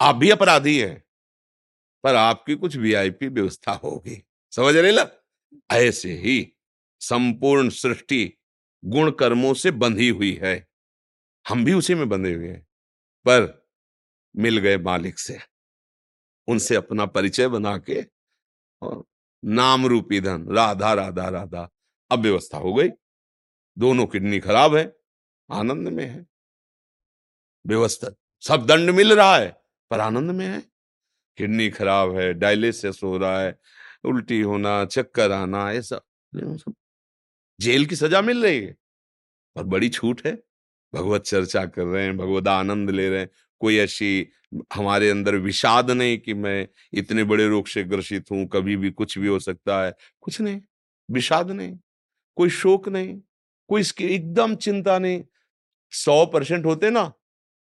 आप 0.00 0.16
भी 0.16 0.30
अपराधी 0.30 0.78
हैं, 0.80 1.04
पर 2.04 2.14
आपकी 2.14 2.54
कुछ 2.54 2.76
वीआईपी 2.76 3.28
व्यवस्था 3.28 3.72
होगी। 3.72 4.22
समझ 4.52 4.76
रहे 4.76 4.92
ला 4.92 5.06
ऐसे 5.70 6.12
ही 6.12 6.52
संपूर्ण 7.00 7.70
सृष्टि 7.70 8.38
गुण 8.84 9.10
कर्मों 9.10 9.54
से 9.54 9.70
बंधी 9.70 10.08
हुई 10.08 10.32
है। 10.42 10.68
हम 11.48 11.64
भी 11.64 11.72
उसी 11.72 11.94
में 11.94 12.08
बंधे 12.08 12.34
हुए 12.34 12.48
हैं, 12.48 12.62
पर 13.24 13.68
मिल 14.36 14.58
गए 14.58 14.78
मालिक 14.78 15.18
से। 15.18 15.38
उनसे 16.48 16.74
अपना 16.74 17.06
परिचय 17.06 17.48
बना 17.48 17.78
के 17.78 18.02
और 18.82 19.04
नाम 19.44 19.86
रूपी 19.86 20.20
धन, 20.20 20.48
राधा 20.48 20.92
राधा 20.92 21.28
राधा, 21.28 21.68
अब 22.10 22.18
व्यवस्था 22.18 22.58
हो 22.58 22.74
गई। 22.74 22.88
दोनों 23.78 24.06
किडनी 24.06 24.40
खराब 24.40 24.74
है, 24.76 24.96
आनंद 25.50 25.88
में 25.88 26.06
है। 26.06 26.26
व्यवस्था 27.66 28.14
सब 28.40 28.66
दंड 28.66 28.90
मिल 28.90 29.12
रहा 29.12 29.36
है। 29.36 29.59
पर 29.90 30.00
आनंद 30.00 30.30
में 30.30 30.46
है? 30.46 30.62
किडनी 31.36 31.70
खराब 31.70 32.18
है, 32.18 32.34
डायलिसिस 32.34 33.02
हो 33.02 33.18
रहा 33.18 33.42
है, 33.42 33.58
उल्टी 34.04 34.40
होना, 34.40 34.84
चक्कर 34.84 35.32
आना, 35.32 35.72
ये 35.72 35.82
सब। 35.82 36.02
सब 36.36 36.74
जेल 37.60 37.86
की 37.86 37.96
सजा 37.96 38.22
मिल 38.22 38.42
रही 38.42 38.60
है। 38.60 38.76
और 39.56 39.64
बड़ी 39.64 39.88
छूट 39.88 40.26
है। 40.26 40.42
भगवत 40.94 41.22
चर्चा 41.22 41.66
कर 41.66 41.84
रहे 41.84 42.04
हैं, 42.04 42.16
भगवत 42.16 42.48
आनंद 42.48 42.90
ले 42.90 43.10
रहे 43.10 43.20
हैं। 43.20 43.30
कोई 43.60 43.76
ऐसी 43.76 44.28
हमारे 44.74 45.10
अंदर 45.10 45.34
विषाद 45.34 45.90
नहीं 45.90 46.18
कि 46.18 46.34
मैं 46.34 46.68
इतने 46.92 47.24
बड़े 47.24 47.48
रोग 47.48 47.66
से 47.66 47.84
ग्रसित 47.84 48.30
हूँ, 48.30 48.48
कभी 48.48 48.76
भी 48.76 48.90
कुछ 48.90 49.18
भी 49.18 49.26
हो 49.26 49.38
सकता 49.38 49.84
है। 49.84 49.94
कुछ 50.20 50.40
नहीं, 50.40 50.60
विषाद 51.10 51.50
नहीं, 51.50 51.78
कोई 52.36 52.50
शोक 52.50 52.88
नहीं, 52.88 53.20
कोई 53.68 53.80
इसकी 53.80 54.04
एकदम 54.04 54.54
चिंता 54.54 54.98
नहीं। 54.98 55.24
सौ 55.90 56.26
परसेंट 56.26 56.64
होते 56.64 56.90
ना, 56.90 57.12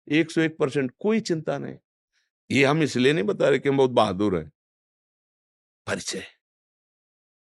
एक 0.08 0.30
सौ 0.30 0.40
एक 0.40 0.56
परसेंट, 0.58 0.92
कोई 0.98 1.20
चिंता 1.20 1.58
नहीं। 1.58 1.76
ये 2.50 2.64
हम 2.64 2.82
इसलिए 2.82 3.12
नहीं 3.12 3.24
बता 3.24 3.48
रहे 3.48 3.58
कि 3.58 3.68
हम 3.68 3.76
बहुत 3.76 3.90
बहादुर 3.90 4.36
हैं। 4.38 4.50
परिचय। 5.86 6.24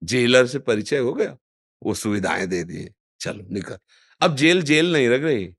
जेलर 0.03 0.47
से 0.47 0.59
परिचय 0.59 0.97
हो 0.97 1.13
गया। 1.13 1.37
वो 1.83 1.93
सुविधाएँ 1.93 2.47
दे 2.47 2.63
दिए। 2.63 2.93
चलो, 3.19 3.43
निकल। 3.51 3.77
अब 4.21 4.35
जेल 4.35 4.61
जेल 4.61 4.93
नहीं 4.93 5.09
रख 5.09 5.21
रही 5.21 5.53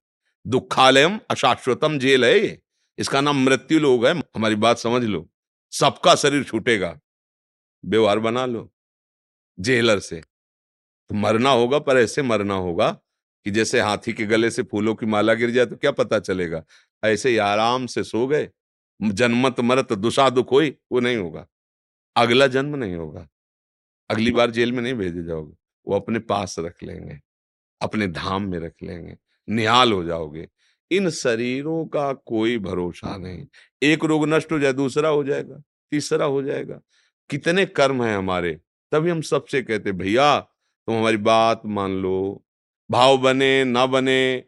दुखालयम 0.46 1.20
अशाश्वतम 1.30 1.98
जेल 1.98 2.24
है 2.24 2.38
ये। 2.38 2.60
इसका 2.98 3.20
नाम 3.20 3.44
मृत्यु 3.44 3.80
लोग 3.80 4.06
है। 4.06 4.14
हमारी 4.18 4.54
बात 4.54 4.78
समझ 4.78 5.04
लो। 5.04 5.28
सबका 5.72 6.14
शरीर 6.14 6.44
छूटेगा। 6.44 7.00
व्यवहार 7.84 8.18
बना 8.18 8.46
लो। 8.46 8.72
जेलर 9.58 9.98
से। 9.98 10.20
तो 11.10 11.14
मरना 11.14 11.50
होगा, 11.50 11.78
पर 11.78 11.98
ऐसे 11.98 12.22
मरना 12.22 12.54
होगा 12.54 12.90
कि 13.46 13.50
जैसे 13.50 13.80
हाथी 13.80 14.12
के 14.12 14.26
गले 14.26 14.50
से 14.50 14.62
फूलों 14.62 14.94
की 14.94 15.06
माला 15.06 15.34
गिर 15.34 15.50
जाए 15.50 15.66
तो 15.66 15.76
क्या 15.76 15.90
पता 15.92 16.18
चलेगा? 16.18 16.64
ऐसे 17.04 17.30
ही 17.30 17.36
आराम 17.36 17.86
से 17.86 18.04
सो 18.04 18.26
गए। 18.26 18.50
जन्मत 19.02 19.60
मरत 19.60 19.92
दुषा 19.92 20.30
दुख 20.30 20.52
हो 20.52 20.62
वो 20.92 21.00
नहीं 21.00 21.16
होगा। 21.16 21.46
अगला 22.16 22.46
जन्म 22.46 22.76
नहीं 22.76 22.96
होगा। 22.96 23.28
अगली 24.10 24.32
बार 24.32 24.50
जेल 24.50 24.72
में 24.72 24.82
नहीं 24.82 24.94
भेजे 24.94 25.22
जाओगे। 25.24 25.54
वो 25.86 25.96
अपने 25.96 26.18
पास 26.18 26.56
रख 26.58 26.82
लेंगे 26.82 27.20
अपने 27.80 28.06
धाम 28.06 28.42
में 28.42 28.58
रख 28.58 28.74
लेंगे 28.82 29.16
निहाल 29.48 29.92
हो 29.92 30.04
जाओगे। 30.04 30.48
इन 30.90 31.10
शरीरों 31.10 31.86
का 31.86 32.12
कोई 32.12 32.58
भरोसा 32.58 33.16
नहीं। 33.16 33.46
एक 33.82 34.04
रोग 34.04 34.26
नष्ट 34.26 34.52
हो 34.52 34.58
जाए 34.58 34.72
दूसरा 34.72 35.08
हो 35.08 35.24
जाएगा 35.24 35.62
तीसरा 35.90 36.26
हो 36.26 36.42
जाएगा। 36.42 36.80
कितने 37.30 37.66
कर्म 37.66 38.04
हैं 38.04 38.16
हमारे। 38.16 38.60
तभी 38.92 39.10
हम 39.10 39.20
सबसे 39.20 39.62
कहते 39.62 39.92
भैया 39.92 40.40
तुम 40.40 40.96
हमारी 40.96 41.16
बात 41.16 41.62
मान 41.66 41.90
लो। 41.90 42.44
भाव 42.90 43.18
बने 43.18 43.64
ना 43.64 43.86
बने 43.86 44.44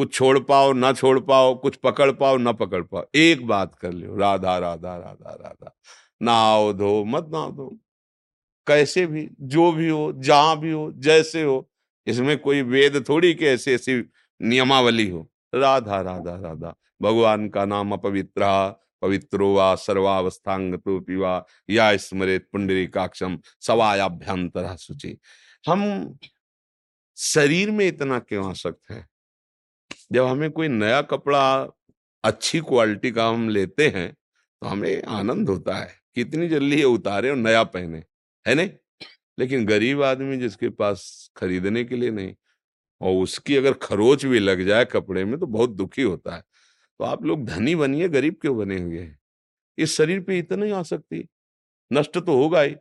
कुछ 0.00 0.14
छोड़ 0.14 0.38
पाओ, 0.38 0.72
ना 0.72 0.92
छोड़ 0.92 1.18
पाओ, 1.20 1.54
कुछ 1.54 1.76
पकड़ 1.76 2.10
पाओ, 2.12 2.36
ना 2.36 2.52
पकड़ 2.52 2.82
पाओ। 2.82 3.04
एक 3.14 3.46
बात 3.46 3.74
कर 3.74 3.92
लो 3.92 4.16
राधा 4.16 4.58
राधा 4.58 4.96
राधा 4.96 5.34
राधा 5.34 5.72
नाव 6.22 6.72
धो, 6.72 7.04
मत 7.04 7.28
नाव 7.32 7.52
धो। 7.52 7.68
कैसे 8.66 9.06
भी, 9.06 9.28
जो 9.40 9.72
भी 9.72 9.88
हो, 9.88 10.12
जहाँ 10.12 10.58
भी 10.60 10.70
हो, 10.70 10.92
जैसे 10.96 11.42
हो, 11.42 11.68
इसमें 12.06 12.38
कोई 12.38 12.62
वेद 12.62 13.04
थोड़ी 13.08 13.34
के 13.34 13.46
ऐसी 13.46 13.72
ऐसी 13.72 13.96
नियमावली 14.40 15.08
हो। 15.10 15.28
राधा 15.54 16.00
राधा 16.00 16.34
राधा, 16.36 16.74
भगवान 17.02 17.48
का 17.48 17.64
नाम 17.64 17.92
अपवित्र 17.92 18.46
पवित्रो 19.02 19.52
वा 19.54 19.74
सर्वावस्थांग 19.74 20.74
तो 20.74 20.98
पिवा, 21.00 21.44
या 21.70 21.96
स्मृत 21.96 22.48
पुंडरी 22.52 22.86
काक्षम 22.86 23.38
सवायाभ्यंतर 23.60 24.76
सूची 24.76 25.16
हम 25.68 26.18
शरीर 27.16 27.70
में 27.70 27.86
इतना 27.88 28.18
क्यों 28.18 28.50
आसक्त 28.50 28.90
है? 28.90 29.06
जब 30.12 30.26
हमें 30.26 30.50
कोई 30.50 30.68
नया 30.68 31.02
कपड़ा 31.02 31.64
अच्छी 32.24 32.60
क्वालिटी 32.60 33.10
का 33.10 33.28
हम 33.28 33.48
लेते 33.48 33.88
हैं 33.88 34.12
तो 34.62 34.66
हमें 34.66 35.02
आनंद 35.02 35.48
होता 35.48 35.74
है 35.74 36.00
कितनी 36.14 36.48
जल्दी 36.48 36.76
ये 36.76 36.84
उतारे 36.84 37.30
और 37.30 37.36
नया 37.36 37.64
पहने, 37.64 38.04
है 38.46 38.54
नहीं? 38.54 38.70
लेकिन 39.38 39.66
गरीब 39.66 40.02
आदमी 40.02 40.36
जिसके 40.36 40.68
पास 40.68 41.30
खरीदने 41.36 41.84
के 41.84 41.96
लिए 41.96 42.10
नहीं 42.10 42.34
और 43.00 43.22
उसकी 43.22 43.56
अगर 43.56 43.72
खरोच 43.72 44.24
भी 44.24 44.38
लग 44.38 44.66
जाए 44.66 44.84
कपड़े 44.84 45.24
में 45.24 45.40
तो 45.40 45.46
बहुत 45.46 45.70
दुखी 45.70 46.02
होता 46.02 46.36
है। 46.36 46.42
तो 46.98 47.04
आप 47.04 47.24
लोग 47.24 47.44
धनी 47.44 47.74
बनिए, 47.74 48.08
गरीब 48.08 48.36
क्यों 48.42 48.58
बने 48.58 48.78
हुए 48.78 48.98
हैं? 48.98 49.18
इस 49.78 49.96
शरीर 49.96 50.20
पे 50.20 50.38
इतना 50.38 50.64
ही 50.64 50.70
आ 50.70 50.82
सकती 50.82 51.28
नष्ट 51.92 52.18
तो 52.18 52.36
होगा 52.36 52.60
ही। 52.60 52.76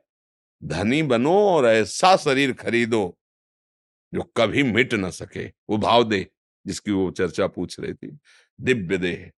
धनी 0.63 1.03
बनो 1.03 1.33
और 1.33 1.65
ऐसा 1.65 2.15
शरीर 2.15 2.53
खरीदो, 2.53 3.17
जो 4.13 4.23
कभी 4.37 4.63
मिट 4.63 4.93
ना 4.93 5.09
सके, 5.09 5.47
वो 5.47 5.77
भाव 5.77 6.03
दे। 6.03 6.27
जिसकी 6.69 6.91
वो 6.91 7.11
चर्चा 7.11 7.47
पूछ 7.47 7.79
रही 7.79 7.93
थी, 7.93 8.17
दिव्य 8.61 8.97
देह। 8.97 9.31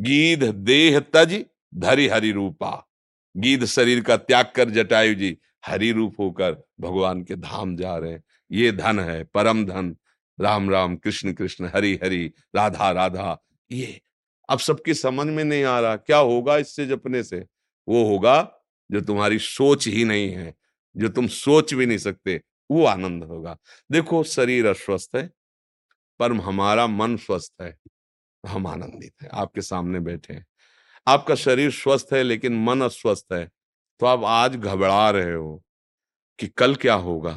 गीध 0.00 0.44
देह 0.44 1.00
तज 1.00 1.44
धरी 1.74 2.08
हरि 2.08 2.30
रूपा। 2.32 2.90
गीध 3.36 3.64
शरीर 3.64 4.02
का 4.02 4.16
त्याग 4.16 4.52
कर 4.56 4.70
जटायु 4.70 5.14
जी, 5.14 5.38
हरि 5.66 5.92
रूप 5.92 6.14
होकर 6.18 6.52
भगवान 6.80 7.22
के 7.22 7.36
धाम 7.36 7.76
जा 7.76 7.96
रहे 7.98 8.18
ये 8.52 8.72
धन 8.72 9.00
है, 9.00 9.24
परम 9.24 9.66
धन। 9.66 9.96
राम 10.40 10.70
राम, 10.70 10.96
कृष्ण 10.96 11.32
कृष्ण, 11.32 11.70
हरि 11.74 11.98
हरि, 12.04 12.32
राधा 12.56 12.90
राधा। 12.90 13.38
ये 13.72 14.00
अब 14.48 14.58
सबकी 14.58 14.94
समझ 14.94 15.26
में 15.26 15.44
नहीं 15.44 15.64
आ 15.64 15.80
रहा। 15.80 15.96
क्या 15.96 16.18
होगा 16.18 16.56
इससे 16.56 16.86
जपने 16.86 17.22
से? 17.22 17.46
वो 17.88 18.04
होगा, 18.04 18.54
जो 18.92 19.00
तुम्हारी 19.00 19.38
सोच 19.38 19.88
ही 19.88 20.04
नहीं 20.04 20.30
है, 20.30 20.54
जो 20.96 21.08
तुम 21.08 21.26
सोच 21.26 21.74
भी 21.74 21.86
नहीं 21.86 21.98
सकते, 21.98 22.40
वो 22.70 22.84
आनंद 22.84 23.24
होगा। 23.24 23.58
देखो, 23.92 24.24
शरीर 24.24 24.66
अस्वस्थ 24.66 25.16
है 25.16 25.30
पर 26.22 26.32
हमारा 26.42 26.86
मन 26.88 27.16
स्वस्थ 27.18 27.62
है, 27.62 27.74
हम 28.44 28.66
आनंदित 28.68 29.12
है, 29.22 29.28
आपके 29.34 29.62
सामने 29.62 30.00
बैठे 30.02 30.34
हैं। 30.34 30.44
आपका 31.06 31.34
शरीर 31.36 31.70
स्वस्थ 31.72 32.12
है, 32.14 32.22
लेकिन 32.24 32.64
मन 32.64 32.80
अस्वस्थ 32.82 33.32
है। 33.34 33.46
तो 34.00 34.06
आप 34.06 34.24
आज 34.26 34.56
घबरा 34.58 35.10
रहे 35.10 35.34
हो 35.34 35.62
कि 36.38 36.48
कल 36.50 36.74
क्या 36.76 36.94
होगा? 37.00 37.32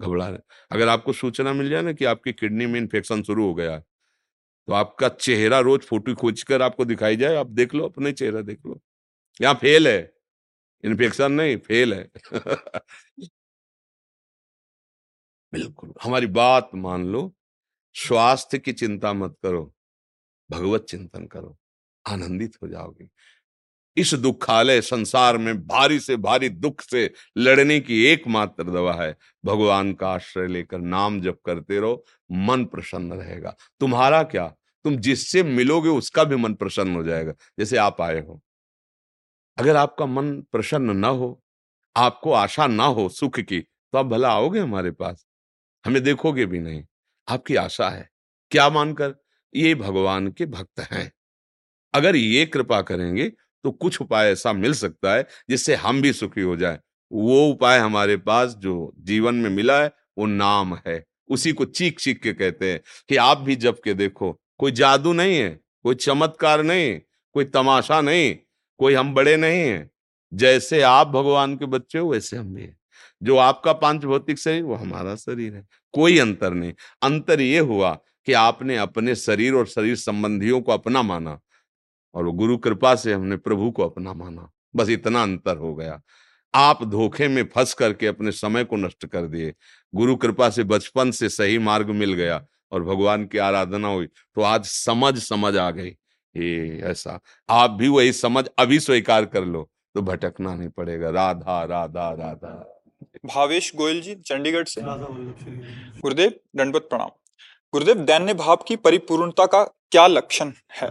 घबरा 0.00 0.28
रहे, 0.28 0.38
अगर 0.70 0.88
आपको 0.88 1.12
सूचना 1.14 1.52
मिल 1.54 1.70
जाए 1.70 1.82
ना 1.82 1.92
कि 1.94 2.04
आपकी 2.06 2.32
किडनी 2.34 2.66
में 2.66 2.80
इन्फेक्शन 2.80 3.22
शुरू 3.24 3.46
हो 3.46 3.54
गया 3.54 3.78
तो 4.68 4.72
आपका 4.74 5.08
चेहरा 5.10 5.58
रोज 5.60 5.80
फ़ोटो 5.82 6.14
खोज 6.16 6.42
कर 6.44 6.62
आपको 6.62 6.84
दिखाई 6.86 7.16
जाए, 7.16 7.36
आप 7.36 7.46
देख 7.52 7.74
लो, 7.74 7.84
अपने 7.86 8.12
चेहरा 8.14 8.40
देख 8.42 8.60
लो। 8.66 8.80
यहाँ 9.40 9.54
फेल 9.56 9.88
है 9.88 9.98
इन्फेक्शन 10.84 11.32
नहीं, 11.32 11.56
फेल 11.60 11.94
है। 11.94 12.08
बिल्कुल, 15.52 15.92
हमारी 16.02 16.26
बात 16.34 16.70
मान 16.76 17.04
लो 17.06 17.22
स्वास्थ्य 17.94 18.58
की 18.58 18.72
चिंता 18.72 19.12
मत 19.12 19.36
करो, 19.42 19.72
भगवत 20.50 20.84
चिंतन 20.84 21.26
करो, 21.26 21.56
आनंदित 22.04 22.56
हो 22.62 22.68
जाओगे। 22.68 23.08
इस 23.96 24.12
दुखालय 24.14 24.80
संसार 24.80 25.38
में 25.38 25.66
भारी 25.66 25.98
से 26.00 26.16
भारी 26.16 26.48
दुख 26.48 26.80
से 26.80 27.10
लड़ने 27.38 27.78
की 27.80 28.04
एकमात्र 28.04 28.64
दवा 28.64 28.94
है, 28.94 29.16
भगवान 29.44 29.92
का 29.92 30.08
आश्रय 30.08 30.46
लेकर 30.46 30.78
नाम 30.78 31.20
जप 31.20 31.38
करते 31.44 31.80
रहो, 31.80 32.04
मन 32.30 32.64
प्रसन्न 32.64 33.12
रहेगा। 33.12 33.54
तुम्हारा 33.80 34.22
क्या? 34.22 34.46
तुम 34.84 34.96
जिससे 34.96 35.42
मिलोगे 35.42 35.88
उसका 35.88 36.24
भी 36.24 36.36
मन 36.36 36.54
प्रसन्न 36.54 36.94
हो 36.94 37.02
जाएगा, 37.04 37.32
जैसे 37.58 37.76
आप 37.76 38.00
आए 38.00 38.20
हो। 38.20 38.40
अगर 39.58 39.76
आपका 39.76 40.06
मन 40.06 40.32
प्रसन्न 40.52 40.96
न 40.96 41.04
हो, 41.04 41.42
आपको 41.96 42.32
आशा 42.32 42.66
ना 42.66 42.84
हो 42.84 43.08
सुख 43.08 43.38
की 43.40 43.60
तो 43.60 43.98
आप 43.98 44.06
भला 44.06 44.30
आओगे 44.30 44.60
हमारे 44.60 44.90
पास? 44.90 45.26
हमें 45.84 46.02
देखोगे 46.02 46.46
भी 46.46 46.58
नहीं। 46.58 46.84
आपकी 47.28 47.56
आशा 47.56 47.88
है। 47.88 48.08
क्या 48.50 48.68
मानकर? 48.70 49.14
ये 49.54 49.74
भगवान 49.74 50.28
के 50.28 50.46
भक्त 50.46 50.80
हैं। 50.80 51.12
अगर 51.94 52.16
ये 52.16 52.46
कृपा 52.46 52.80
करेंगे 52.82 53.28
तो 53.64 53.70
कुछ 53.70 54.00
उपाय 54.00 54.30
ऐसा 54.30 54.52
मिल 54.52 54.72
सकता 54.74 55.14
है, 55.14 55.26
जिससे 55.50 55.74
हम 55.74 56.00
भी 56.02 56.12
सुखी 56.12 56.40
हो 56.40 56.56
जाए। 56.56 56.78
वो 57.12 57.48
उपाय 57.48 57.78
हमारे 57.78 58.16
पास 58.16 58.54
जो 58.54 58.92
जीवन 58.98 59.34
में 59.34 59.50
मिला 59.50 59.82
है, 59.82 59.90
वो 60.18 60.26
नाम 60.26 60.74
है। 60.86 61.04
उसी 61.28 61.52
को 61.52 61.64
चीख 61.64 61.98
चीख 62.00 62.22
के 62.22 62.32
कहते 62.32 62.72
हैं 62.72 62.80
कि 63.08 63.16
आप 63.16 63.38
भी 63.38 63.56
जब 63.56 63.80
के 63.80 63.94
देखो। 63.94 64.32
कोई 64.58 64.72
जादू 64.72 65.12
नहीं 65.12 65.36
है, 65.36 65.60
कोई 65.82 65.94
चमत्कार 65.94 66.62
नहीं 66.62 67.00
कोई 67.34 67.44
तमाशा 67.44 68.00
नहीं 68.00 68.36
कोई 68.78 68.94
हम 68.94 69.14
बड़े 69.14 69.36
नहीं 69.36 69.60
हैं। 69.60 69.90
जैसे 70.34 70.80
आप 70.82 71.08
भगवान 71.08 71.56
के 71.56 71.66
बच्चे 71.66 71.98
हो, 71.98 72.10
वैसे 72.12 72.36
हम 72.36 72.54
भी 72.54 72.62
हैं। 72.62 72.76
जो 73.22 73.36
आपका 73.36 73.72
पाँच 73.72 74.04
भौतिक 74.04 74.38
शरीर, 74.38 74.62
वो 74.62 74.74
हमारा 74.74 75.14
शरीर 75.16 75.54
है। 75.54 75.66
कोई 75.94 76.18
अंतर 76.18 76.54
नहीं। 76.54 76.72
अंतर 77.02 77.40
ये 77.40 77.58
हुआ 77.58 77.92
कि 78.26 78.32
आपने 78.32 78.76
अपने 78.76 79.14
शरीर 79.14 79.54
और 79.54 79.66
शरीर 79.66 79.96
संबंधियों 79.96 80.60
को 80.60 80.72
अपना 80.72 81.02
माना 81.02 81.38
और 82.14 82.30
गुरु 82.30 82.56
कृपा 82.58 82.94
से 82.94 83.12
हमने 83.12 83.36
प्रभु 83.36 83.70
को 83.70 83.84
अपना 83.84 84.12
माना। 84.12 84.50
बस 84.76 84.88
इतना 84.88 85.22
अंतर 85.22 85.56
हो 85.56 85.74
गया। 85.74 86.00
आप 86.54 86.82
धोखे 86.84 87.28
में 87.28 87.42
फंस 87.44 87.74
करके 87.74 88.06
अपने 88.06 88.32
समय 88.32 88.64
को 88.64 88.76
नष्ट 88.76 89.06
कर 89.06 89.26
दिए। 89.26 89.54
गुरु 89.94 90.16
कृपा 90.16 90.48
से 90.50 90.64
बचपन 90.64 91.10
से 91.10 91.28
सही 91.28 91.58
मार्ग 91.58 91.90
मिल 91.90 92.12
गया 92.14 92.44
और 92.72 92.82
भगवान 92.84 93.24
की 93.26 93.38
आराधना 93.38 93.88
हुई 93.88 94.06
तो 94.06 94.42
आज 94.42 94.64
समझ 94.64 95.18
समझ 95.18 95.56
आ 95.56 95.70
गई। 95.70 95.88
ये 96.34 96.80
ऐसा। 96.80 97.18
आप 97.48 97.70
भी 97.70 97.88
वही 97.88 98.12
समझ, 98.12 98.44
अभी 98.58 98.80
स्वीकार 98.80 99.24
कर 99.24 99.44
लो 99.44 99.68
तो 99.94 100.02
भटकना 100.02 100.54
नहीं 100.54 100.68
पड़ेगा। 100.68 101.10
राधा 101.10 101.62
राधा 101.64 102.10
राधा। 102.10 102.71
भावेश 103.24 103.74
गोयल 103.74 104.00
जी 104.02 104.14
चंडीगढ़ 104.14 104.64
से। 104.64 104.80
गुरुदेव 106.00 106.40
दंडवत 106.56 106.82
प्रणाम। 106.82 107.08
गुरुदेव 107.72 107.94
दैन्य 107.94 108.34
भाव 108.34 108.56
की 108.68 108.76
परिपूर्णता 108.76 109.46
का 109.46 109.64
क्या 109.64 110.06
लक्षण 110.06 110.52
है? 110.72 110.90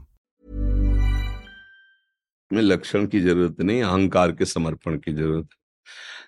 में 2.53 2.61
लक्षण 2.61 3.05
की 3.07 3.19
ज़रूरत 3.19 3.61
नहीं, 3.61 3.83
अहंकार 3.83 4.31
के 4.31 4.45
समर्पण 4.45 4.97
की 4.97 5.13
ज़रूरत 5.13 5.47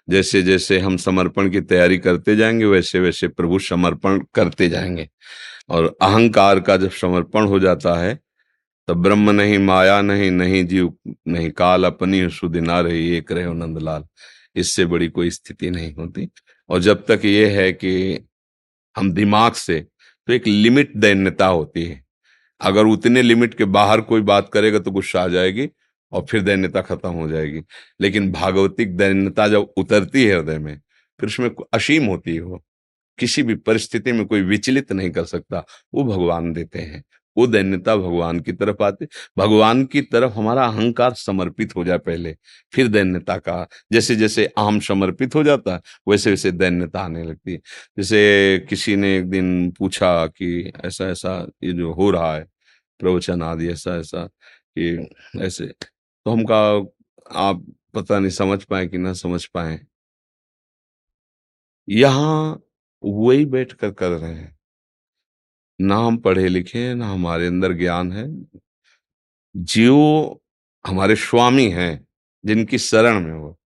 जैसे 0.09 0.41
जैसे 0.41 0.79
हम 0.79 0.97
समर्पण 0.97 1.49
की 1.49 1.61
तैयारी 1.61 1.97
करते 1.97 2.35
जाएँगे, 2.35 2.65
वैसे 2.65 2.99
वैसे 2.99 3.27
प्रभु 3.27 3.59
समर्पण 3.59 4.19
करते 4.35 4.69
जाएँगे। 4.69 5.09
और 5.69 5.97
अहंकार 6.01 6.59
का 6.59 6.77
जब 6.77 6.91
समर्पण 6.91 7.45
हो 7.45 7.59
जाता 7.59 7.95
है, 7.99 8.19
तब 8.87 8.97
ब्रह्म 9.03 9.31
नहीं, 9.31 9.59
माया 9.59 10.01
नहीं 10.01 10.31
नहीं 10.31 10.65
जीव, 10.67 10.93
नहीं 11.27 11.51
काल 11.51 11.83
अपनी 11.83 12.29
सुदिना 12.29 12.79
रही 12.81 13.17
एक 13.17 13.31
रहे 13.31 13.53
नंदलाल। 13.53 14.05
इससे 14.55 14.85
बड़ी 14.85 15.07
कोई 15.07 15.29
स्थिति 15.29 15.69
नहीं 15.69 15.93
होती। 15.95 16.29
और 16.69 16.79
जब 16.79 17.05
तक 17.05 17.21
ये 17.25 17.47
है 17.49 17.71
कि 17.73 18.19
हम 18.97 19.11
दिमाग 19.13 19.53
से 19.53 19.79
तो 20.27 20.33
एक 20.33 20.47
लिमिट 20.47 20.91
दैन्यता 20.97 21.47
होती 21.47 21.83
है। 21.85 22.03
अगर 22.61 22.85
उतने 22.85 23.21
लिमिट 23.21 23.53
के 23.53 23.65
बाहर 23.65 24.01
कोई 24.01 24.21
बात 24.21 24.49
करेगा 24.53 24.79
तो 24.79 24.91
गुस्सा 24.91 25.21
आ 25.23 25.27
जाएगी। 25.27 25.69
और 26.13 26.25
फिर 26.29 26.41
दैन्यता 26.41 26.81
खत्म 26.81 27.09
हो 27.09 27.27
जाएगी। 27.29 27.61
लेकिन 28.01 28.31
भागवतिक 28.31 28.97
दैन्यता 28.97 29.47
जब 29.47 29.73
उतरती 29.77 30.25
है 30.25 30.35
हृदय 30.35 30.59
में, 30.59 30.75
फिर 31.19 31.27
उसमें 31.27 31.49
असीम 31.73 32.05
होती 32.05 32.35
है 32.35 32.59
किसी 33.19 33.43
भी 33.43 33.55
परिस्थिति 33.55 34.11
में 34.11 34.25
कोई 34.27 34.41
विचलित 34.41 34.91
नहीं 34.91 35.11
कर 35.11 35.25
सकता, 35.25 35.65
वो 35.93 36.03
भगवान 36.05 36.53
देते 36.53 36.79
हैं। 36.79 37.03
वो 37.37 37.45
दैन्यता 37.47 37.95
भगवान 37.97 38.39
की 38.39 38.53
तरफ़ 38.53 38.83
आती, 38.83 39.05
भगवान 39.37 39.83
की 39.85 40.01
तरफ़ 40.01 40.33
हमारा 40.33 40.65
अहंकार 40.65 41.13
समर्पित 41.13 41.75
हो 41.75 41.83
जाए 41.85 41.97
पहले, 41.99 42.35
फिर 42.73 42.87
दैन्यता 42.87 43.37
का 43.37 43.67
जैसे 43.93 44.15
जैसे 44.15 44.47
आम 44.57 44.79
समर्पित 44.79 45.35
हो 45.35 45.43
जाता 45.43 45.73
है 45.75 45.81
वैसे 46.09 46.29
वैसे 46.29 46.51
दैन्यता 46.51 46.99
आने 47.01 47.23
लगती 47.23 47.57
जैसे 47.99 48.65
किसी 48.69 48.95
ने 48.95 49.17
एक 49.17 49.29
दिन 49.29 49.71
पूछा 49.71 50.25
कि 50.27 50.71
ऐसा 50.85 51.09
ऐसा 51.09 51.39
ये 51.63 51.73
जो 51.73 51.93
हो 51.93 52.11
रहा 52.11 52.35
है, 52.35 52.45
प्रवचन 52.99 53.43
आदि 53.43 53.69
ऐसा 53.69 53.97
ऐसा 53.97 54.25
कि 54.79 55.07
ऐसे 55.41 55.65
तो 56.25 56.31
हम 56.31 56.43
कहा 56.45 56.59
आप 57.49 57.65
पता 57.93 58.19
नहीं 58.19 58.31
समझ 58.31 58.63
पाए 58.63 58.87
कि 58.87 58.97
ना 58.97 59.13
समझ 59.13 59.45
पाए। 59.45 59.79
यहाँ 61.89 62.63
वही 63.03 63.45
बैठ 63.45 63.73
कर 63.73 63.91
कर 63.91 64.09
रहे 64.09 64.33
हैं। 64.33 64.57
ना 65.79 65.97
हम 65.97 66.17
पढ़े 66.17 66.47
लिखे 66.49 66.79
हैं, 66.79 66.95
ना 66.95 67.07
हमारे 67.07 67.47
अंदर 67.47 67.73
ज्ञान 67.73 68.11
है। 68.11 68.27
जीव 69.55 69.95
हमारे 70.85 71.15
स्वामी 71.15 71.69
हैं, 71.69 72.07
जिनकी 72.45 72.77
शरण 72.77 73.19
में 73.19 73.33
वो 73.33 73.57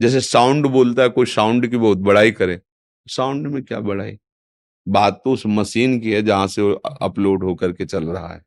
जैसे 0.00 0.20
साउंड 0.20 0.66
बोलता 0.66 1.02
है, 1.02 1.08
कोई 1.08 1.26
साउंड 1.26 1.68
की 1.70 1.76
बहुत 1.76 1.98
बड़ाई 1.98 2.32
करे। 2.32 2.60
साउंड 3.08 3.46
में 3.46 3.64
क्या 3.64 3.80
बड़ाई? 3.80 4.18
बात 4.88 5.22
तो 5.24 5.32
उस 5.32 5.44
मशीन 5.46 6.00
की 6.00 6.12
है, 6.12 6.22
जहाँ 6.22 6.46
से 6.48 6.62
अपलोड 7.02 7.44
होकर 7.44 7.72
के 7.72 7.86
चल 7.86 8.04
रहा 8.06 8.34
है। 8.34 8.42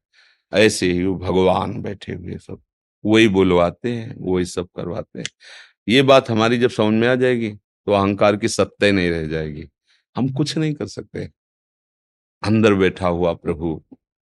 ऐसे 0.54 0.91
ही 0.93 1.06
वो 1.06 1.15
भगवान 1.15 1.82
बैठे 1.84 2.13
हुए 2.13 2.38
सब। 2.38 2.62
वही 3.06 3.28
बुलवाते 3.28 3.91
हैं, 3.91 4.15
वही 4.20 4.46
सब 4.46 4.68
करवाते 4.76 5.20
हैं। 5.20 5.26
ये 5.88 6.02
बात 6.02 6.30
हमारी 6.30 6.58
जब 6.58 6.70
समझ 6.70 6.94
में 6.94 7.08
आ 7.08 7.15
जाएगी 7.15 7.50
तो 7.52 7.91
अहंकार 7.91 8.36
की 8.36 8.48
सत्ता 8.48 8.91
नहीं 8.91 9.10
रह 9.10 9.28
जाएगी। 9.28 9.68
हम 10.15 10.30
कुछ 10.30 10.58
नहीं 10.58 10.74
कर 10.74 10.88
सकते। 10.88 11.30
अंदर 12.44 12.74
बैठा 12.74 13.08
हुआ 13.08 13.34
प्रभु 13.34 13.82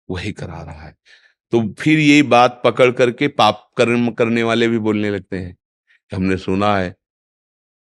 वही 0.10 0.32
करा 0.32 0.62
रहा 0.62 0.86
है। 0.86 0.96
तो 1.54 1.62
फिर 1.80 2.00
यही 2.00 2.24
बात 2.24 2.62
पकड़ 2.66 2.92
करके 2.92 3.28
पाप 3.28 3.70
कर्म 3.78 4.10
करने 4.12 4.44
वाले 4.44 4.68
भी 4.68 4.80
बोलने 4.80 5.10
लगते 5.10 5.38
हैं 5.38 5.54
कि 5.54 6.16
हमने 6.16 6.38
सुना 6.38 6.76
है 6.78 6.90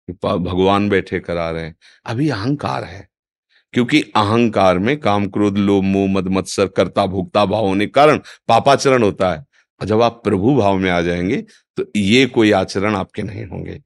कि 0.09 0.13
भगवान 0.15 0.89
बैठे 0.89 1.21
करा 1.21 1.51
रहे 1.51 1.65
हैं। 1.65 1.77
अभी 2.07 2.29
अहंकार 2.29 2.85
है, 2.85 3.09
क्योंकि 3.75 4.01
अहंकार 4.17 4.79
में 4.79 4.99
काम 5.01 5.27
क्रोध, 5.27 5.59
लोभ, 5.59 5.85
मोह, 5.85 6.09
मद, 6.11 6.29
मत्सर, 6.29 6.67
कर्ता, 6.67 7.07
भोक्ता, 7.07 7.45
भाव 7.47 7.67
होने 7.67 7.87
कारण 7.87 8.19
पापाचरण 8.49 9.03
होता 9.03 9.33
है। 9.33 9.45
और 9.85 9.89
जब 9.89 10.03
आप 10.03 10.21
प्रभु 10.25 10.55
भाव 10.57 10.79
में 10.79 10.91
आ 10.91 11.01
जाएँगे 11.01 11.37
तो 11.77 11.85
ये 11.97 12.27
कोई 12.27 12.53
आचरण 12.53 12.95
आपके 12.97 13.23
नहीं 13.23 13.45
होंगे। 13.47 13.83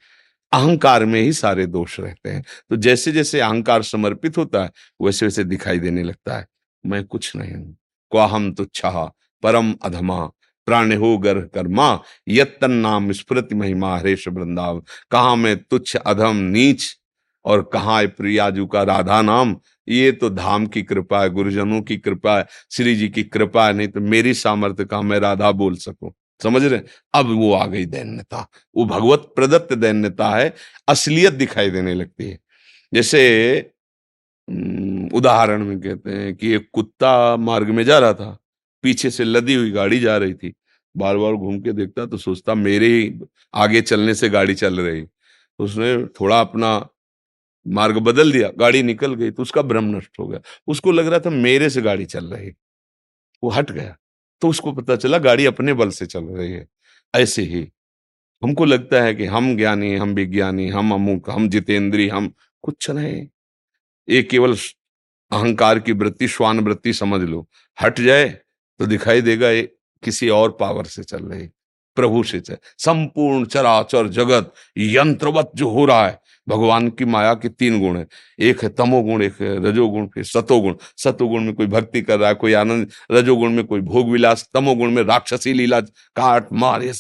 अहंकार 0.53 1.05
में 1.05 1.21
ही 1.21 1.33
सारे 1.33 1.67
दोष 1.67 2.01
रहते 2.01 2.31
हैं। 2.31 2.45
तो 2.71 2.77
जैसे 2.77 3.13
जैसे 3.13 3.41
अहंकार 3.41 3.83
समर्पित 3.83 4.39
होता 4.39 4.63
है 4.65 4.71
वैसे 5.03 5.27
वैसे 5.27 5.45
दिखाई 5.45 5.79
देने 5.79 6.03
लगता 6.03 6.39
है। 6.39 6.47
मैं 6.87 7.05
कुछ 7.05 7.37
नहीं 7.37 7.55
हूँ। 7.55 7.77
क्वाहम 8.11 8.53
तुच्छा, 8.53 9.13
परम 9.43 9.75
अधमा 9.83 10.31
प्राण 10.67 10.93
हो 10.93 11.19
गर 11.19 11.39
कर्मा 11.41 12.03
यत्तन 12.29 12.71
नाम 12.71 13.13
स्मृति 13.13 13.55
महिमा, 13.55 13.99
हरेश 13.99 14.29
वृंदाव। 14.29 14.85
कहा 15.11 15.35
मैं 15.35 15.57
तुच्छ, 15.63 15.97
अधम, 15.97 16.37
नीच 16.37 16.97
और 17.49 17.63
कहा 17.73 18.01
प्रियाजू 18.09 18.67
का 18.67 18.83
राधा 18.83 19.21
नाम? 19.23 19.57
ये 19.89 20.13
तो 20.13 20.31
धाम 20.31 20.67
की 20.67 20.83
कृपा 20.83 21.23
है, 21.23 21.31
गुरुजनों 21.31 21.81
की 21.83 21.97
कृपा 21.97 22.37
है, 22.39 22.47
श्री 22.71 22.95
जी 22.97 23.09
की 23.09 23.23
कृपा 23.25 23.67
है, 23.67 23.73
नहीं 23.73 23.89
तो 23.89 24.01
मेरी 24.01 24.35
सामर्थ्य 24.35 24.85
का 24.85 25.01
मैं 25.03 25.19
राधा 25.21 25.51
बोल 25.53 25.77
सकूँ? 25.77 26.13
समझ 26.41 26.63
रहे 26.65 26.81
अब 27.15 27.31
वो 27.31 27.53
आ 27.53 27.65
गई 27.67 27.85
दैन्यता। 27.87 28.47
वो 28.77 28.85
भगवत 28.85 29.33
प्रदत्त 29.37 29.73
दैन्यता 29.75 30.29
है, 30.31 30.55
असलियत 30.89 31.33
दिखाई 31.33 31.71
देने 31.71 31.95
लगती 31.95 32.29
है। 32.31 32.39
जैसे 32.93 33.73
उदाहरण 35.15 35.65
में 35.65 35.81
कहते 35.81 36.11
हैं 36.11 36.35
कि 36.35 36.53
एक 36.53 36.69
कुत्ता 36.73 37.37
मार्ग 37.37 37.69
में 37.69 37.83
जा 37.85 37.99
रहा 37.99 38.13
था, 38.13 38.39
पीछे 38.85 39.11
से 39.11 39.25
लदी 39.25 39.55
हुई 39.55 39.71
गाड़ी 39.71 39.99
जा 40.01 40.17
रही 40.17 40.35
थी। 40.35 40.53
बार 40.95 41.17
बार 41.17 41.35
घूम 41.35 41.59
के 41.61 41.73
देखता 41.73 42.07
तो 42.07 42.17
सोचता, 42.17 42.55
मेरे 42.55 42.87
ही 42.87 43.21
आगे 43.55 43.81
चलने 43.81 44.15
से 44.15 44.29
गाड़ी 44.29 44.55
चल 44.55 44.81
रही। 44.81 45.05
उसने 45.59 45.97
थोड़ा 46.21 46.41
अपना 46.41 46.79
मार्ग 47.69 47.99
बदल 48.01 48.33
दिया, 48.33 48.51
गाड़ी 48.59 48.83
निकल 48.83 49.15
गई 49.15 49.31
तो 49.31 49.43
उसका 49.43 49.63
भ्रम 49.63 49.85
नष्ट 49.87 50.19
हो 50.21 50.27
गया। 50.29 50.41
उसको 50.69 50.93
लग 50.93 51.07
रहा 51.07 51.21
था 51.21 51.31
मेरे 51.31 51.71
से 51.71 51.83
गाड़ी 51.83 52.05
चल 52.07 52.27
रही 52.27 52.51
वो 53.43 53.51
हट 53.51 53.71
गया। 53.71 53.97
तो 54.43 54.49
उसको 54.49 54.73
पता 54.73 54.97
चला 54.97 55.19
गाड़ी 55.19 55.47
अपने 55.47 55.75
बल 55.75 55.91
से 55.91 56.07
चल 56.07 56.25
रही 56.25 56.53
है। 56.53 56.67
ऐसे 57.15 57.43
ही 57.45 57.69
हमको 58.43 58.65
लगता 58.65 59.03
है 59.03 59.15
कि 59.15 59.25
हम 59.27 59.57
ज्ञानी 59.57 59.95
हम 59.97 60.15
विज्ञानी 60.15 60.69
हम 60.69 60.93
अमुक 60.95 61.31
हम 61.31 61.49
जितेंद्री, 61.49 62.09
हम 62.09 62.33
कुछ 62.65 62.91
नहीं। 62.91 63.27
ये 64.09 64.23
केवल 64.23 64.55
अहंकार 65.33 65.79
की 65.79 65.93
वृत्ति, 65.93 66.29
श्वान 66.29 66.61
वृत्ति 66.61 66.93
समझ 66.93 67.21
लो। 67.23 67.47
हट 67.79 68.01
जाए 68.01 68.29
तो 68.81 68.87
दिखाई 68.87 69.21
देगा 69.23 69.51
ये 69.51 69.63
किसी 70.03 70.29
और 70.31 70.57
पावर 70.61 70.85
से 70.87 71.03
चल 71.05 71.25
रही, 71.25 71.47
प्रभु 71.97 72.23
से 72.23 72.41
चल। 72.41 72.57
संपूर्ण 72.79 73.45
चराचर 73.47 74.09
जगत 74.11 74.53
यंत्रवत 74.79 75.51
जो 75.55 75.69
हो 75.71 75.85
रहा 75.85 76.07
है 76.07 76.21
भगवान 76.49 76.89
की 76.89 77.05
माया 77.05 77.35
के 77.35 77.49
तीन 77.49 77.81
गुण 77.81 77.99
है। 77.99 78.07
एक 78.41 78.63
है 78.63 78.69
तमोगुण, 78.69 79.23
एक 79.23 79.35
है 79.41 79.71
रजोगुण, 79.71 80.07
फिर 80.07 80.25
सतोगुण। 80.25 80.75
सतोगुण 80.97 81.45
में 81.45 81.55
कोई 81.55 81.67
भक्ति 81.67 82.03
कर 82.03 82.19
रहा 82.19 82.29
है, 82.29 82.35
कोई 82.35 82.53
आनंद। 82.53 82.91
रजोगुण 83.13 83.51
में 83.51 83.65
कोई 83.65 83.81
भोग 83.81 84.11
विलास, 84.11 84.51
तमोगुण 84.55 84.91
में 84.91 85.03
राक्षसी 85.03 85.53
लीला, 85.53 85.81
काट, 85.81 86.53
मार 86.53 86.93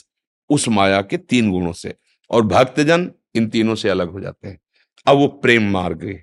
उस 0.50 0.68
माया 0.68 1.02
के 1.02 1.16
तीन 1.16 1.50
गुणों 1.50 1.72
से। 1.72 1.94
और 2.30 2.42
भक्तजन 2.42 3.12
इन 3.34 3.48
तीनों 3.48 3.74
से 3.74 3.88
अलग 3.88 4.10
हो 4.10 4.20
जाते 4.20 4.48
हैं। 4.48 4.58
अब 5.06 5.16
वो 5.16 5.26
प्रेम 5.28 5.70
मार्ग 5.70 6.20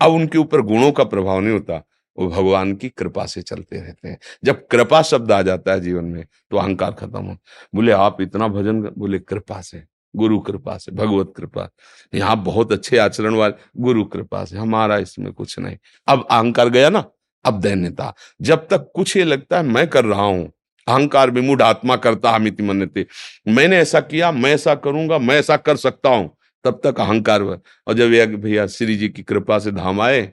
अब 0.00 0.12
उनके 0.12 0.38
ऊपर 0.38 0.60
गुणों 0.60 0.92
का 0.92 1.04
प्रभाव 1.04 1.40
नहीं 1.40 1.52
होता। 1.52 1.86
वो 2.18 2.28
भगवान 2.28 2.74
की 2.74 2.88
कृपा 2.88 3.26
से 3.26 3.42
चलते 3.42 3.80
रहते 3.80 4.08
हैं। 4.08 4.18
जब 4.44 4.66
कृपा 4.66 5.02
शब्द 5.02 5.32
आ 5.32 5.42
जाता 5.42 5.72
है 5.72 5.80
जीवन 5.80 6.04
में 6.04 6.26
तो 6.50 6.56
अहंकार 6.56 6.92
खत्म 6.92 7.24
हो। 7.24 7.36
बोले, 7.74 7.92
आप 7.92 8.20
इतना 8.20 8.48
भजन 8.48 8.80
बोले, 8.82 9.18
कृपा 9.18 9.60
से। 9.60 9.82
गुरु 10.16 10.40
कृपा 10.40 10.78
से, 10.78 10.92
भगवत 10.92 11.32
कृपा। 11.36 11.70
यहाँ 12.14 12.44
बहुत 12.44 12.72
अच्छे 12.72 12.98
आचरण 12.98 13.34
वाले, 13.34 13.54
गुरु 13.82 14.04
कृपा 14.04 14.44
से, 14.44 14.56
हमारा 14.56 14.98
इसमें 14.98 15.32
कुछ 15.32 15.58
नहीं। 15.58 15.76
अब 16.08 16.26
अहंकार 16.30 16.68
गया 16.68 16.90
ना, 16.90 17.04
अब 17.44 17.60
दैन्यता। 17.60 18.14
जब 18.42 18.68
तक 18.68 18.92
कुछ 18.94 19.16
ये 19.16 19.24
लगता 19.24 19.56
है, 19.56 19.62
मैं 19.62 19.88
कर 19.88 20.04
रहा 20.04 20.22
हूँ। 20.22 20.52
अहंकार 20.88 21.30
विमूढ़ 21.30 21.62
आत्मा 21.62 21.96
करता 21.96 22.30
हमिति 22.30 22.62
मन्यते। 22.62 23.06
मैंने 23.48 23.76
ऐसा 23.76 24.00
किया, 24.00 24.32
मैं 24.32 24.54
ऐसा 24.54 24.74
करूँगा, 24.74 25.18
मैं 25.18 25.36
ऐसा 25.36 25.56
कर 25.56 25.76
सकता 25.76 26.08
हूँ। 26.08 26.36
तब 26.64 26.80
तक 26.84 27.00
अहंकार 27.00 27.42
और 27.42 27.94
जब 27.94 28.12
यह 28.12 28.26
भैया, 28.26 28.66
श्री 28.66 28.96
जी 28.96 29.08
की 29.08 29.22
कृपा 29.22 29.58
से 29.58 29.72
धाम 29.72 30.00
आए, 30.00 30.32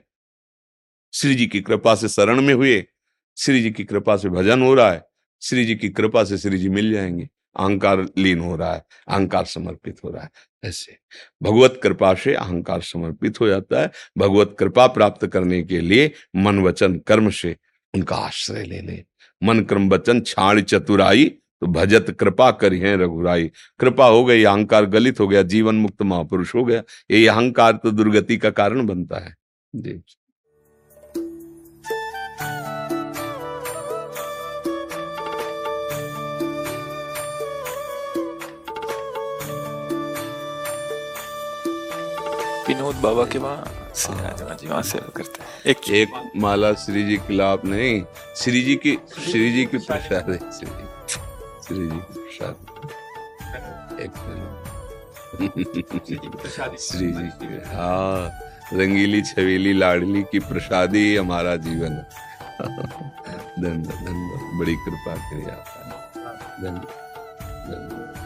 श्री 1.12 1.34
जी 1.34 1.46
की 1.46 1.60
कृपा 1.60 1.94
से 1.94 2.08
शरण 2.08 2.40
में 2.40 2.54
हुए, 2.54 2.84
श्री 3.36 3.62
जी 3.62 3.70
की 3.70 3.84
कृपा 3.84 4.16
से 4.16 4.28
भजन 4.28 4.62
हो 4.62 4.74
रहा 4.74 4.92
है, 4.92 5.06
श्री 5.42 5.64
जी 5.64 5.74
की 5.74 5.88
कृपा 5.88 6.24
से 6.24 6.38
श्री 6.38 6.58
जी 6.58 6.68
मिल 6.68 6.92
जाएँगे। 6.92 7.28
अहंकार 7.56 8.06
लीन 8.18 8.38
हो 8.38 8.56
रहा 8.56 8.72
है, 8.74 8.84
अहंकार 9.08 9.44
समर्पित 9.44 10.00
हो 10.04 10.10
रहा 10.10 10.22
है, 10.22 10.30
ऐसे। 10.64 10.96
भगवत 11.42 11.80
कृपा 11.82 12.14
से 12.14 12.34
अहंकार 12.34 12.80
समर्पित 12.80 13.40
हो 13.40 13.48
जाता 13.48 13.80
है। 13.82 13.90
भगवत 14.18 14.56
कृपा 14.58 14.86
प्राप्त 14.86 15.26
करने 15.26 15.62
के 15.62 15.80
लिए 15.80 16.10
मन 16.36 16.58
वचन 16.58 16.98
कर्म 16.98 17.30
से 17.30 17.56
उनका 17.94 18.16
आश्रय 18.16 18.64
ले 18.64 18.80
ले। 18.80 19.04
मन 19.42 19.60
क्रम 19.60 19.88
वचन 19.88 20.20
छाण 20.20 20.60
चतुराई 20.60 21.24
तो 21.62 21.66
भजत 21.66 22.10
कृपा 22.10 22.50
करी 22.50 22.78
है 22.78 22.96
रघुराई। 22.96 23.50
कृपा 23.80 24.06
हो 24.06 24.24
गई, 24.24 24.44
अहंकार 24.44 24.86
गलित 24.86 25.20
हो 25.20 25.28
गया, 25.28 25.42
जीवन 25.42 25.74
मुक्त 25.74 26.02
महापुरुष 26.02 26.54
हो 26.54 26.64
गया। 26.64 26.82
ये 27.10 27.26
अहंकार 27.28 27.72
तो 27.72 27.90
दुर्गति 27.90 28.36
का 28.36 28.50
कारण 28.50 28.86
बनता 28.86 29.18
है। 29.18 29.34
जी। 29.74 30.02
विनोद 42.68 42.96
बाबा 43.02 43.24
के 43.32 43.38
वहाँ 43.38 43.64
से 44.02 44.12
जी 44.60 44.68
वहाँ 44.68 44.82
सेवा 44.90 45.08
करते 45.16 45.42
हैं। 45.42 45.48
एक 45.72 45.88
एक 46.00 46.30
माला 46.42 46.72
श्री 46.84 47.02
जी 47.08 47.16
के 47.26 47.34
लाभ 47.36 47.60
नहीं 47.72 48.02
श्री 48.42 48.62
जी 48.64 48.76
की 48.84 48.96
श्री 49.30 49.50
जी 49.52 49.64
की 49.72 49.78
प्रसाद 49.86 50.30
है 50.30 50.38
श्री 50.58 50.66
जी 50.66 50.86
श्री 51.66 51.86
जी 51.88 51.98
की 51.98 52.12
प्रसाद। 52.14 52.56
एक 54.04 54.12
श्री 56.80 57.06
जी 57.12 57.28
की 57.42 57.60
हाँ 57.74 58.30
रंगीली 58.72 59.22
छवेली 59.32 59.72
लाडली 59.78 60.22
की 60.32 60.38
प्रसादी 60.50 61.04
हमारा 61.16 61.56
जीवन 61.66 61.94
धन 63.62 63.82
धन 63.82 64.58
बड़ी 64.58 64.74
कृपा 64.84 65.14
करिए 65.30 65.50
आपका 65.50 65.82
धन 66.62 66.78
धन 67.68 68.21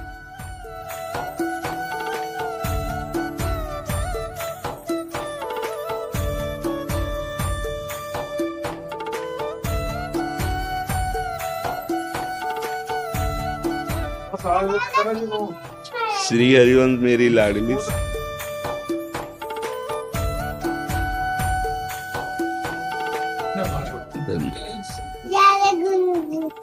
श्री 14.56 16.54
हरिवंश, 16.54 17.00
मेरी 17.00 17.28
लाडली। 17.28 17.74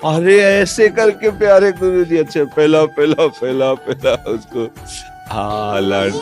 अरे, 0.06 0.38
ऐसे 0.42 0.88
करके 0.90 1.30
प्यारे 1.30 1.72
गुरु 1.72 2.04
जी 2.04 2.18
अच्छा 2.18 2.44
पहला 2.44 2.86
पहला 2.86 3.28
पहला 3.28 3.74
पहला 3.74 4.14
उसको। 4.32 4.66
हाँ 5.30 5.82
लाड 5.82 6.14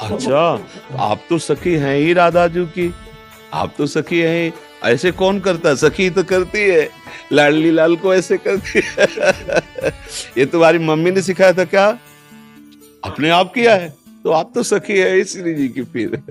अच्छा 0.00 0.40
आप 0.98 1.20
तो 1.28 1.38
सखी 1.38 1.74
हैं 1.74 1.96
ही 1.96 2.12
राधा 2.12 2.46
जी 2.46 2.64
की। 2.64 2.94
आप 3.54 3.74
तो 3.78 3.86
सखी 3.86 4.20
हैं 4.20 4.52
ऐसे 4.84 5.10
कौन 5.12 5.40
करता 5.40 5.74
सखी 5.74 6.10
तो 6.10 6.22
करती 6.22 6.60
है। 6.60 6.97
लाडली 7.32 7.70
लाल 7.70 7.96
को 7.96 8.14
ऐसे 8.14 8.38
कर 8.38 8.56
दिया। 8.56 9.06
ये 10.38 10.46
तुम्हारी 10.46 10.78
मम्मी 10.78 11.10
ने 11.10 11.22
सिखाया 11.22 11.52
था 11.52 11.64
क्या? 11.64 11.98
अपने 13.04 13.30
आप 13.30 13.52
किया 13.54 13.74
है। 13.74 13.94
तो 14.24 14.30
आप 14.30 14.52
तो 14.54 14.62
सखी 14.62 14.98
है 14.98 15.20
इसलिए 15.20 15.54
जी 15.54 15.68
की 15.68 15.82
फिर 15.82 16.22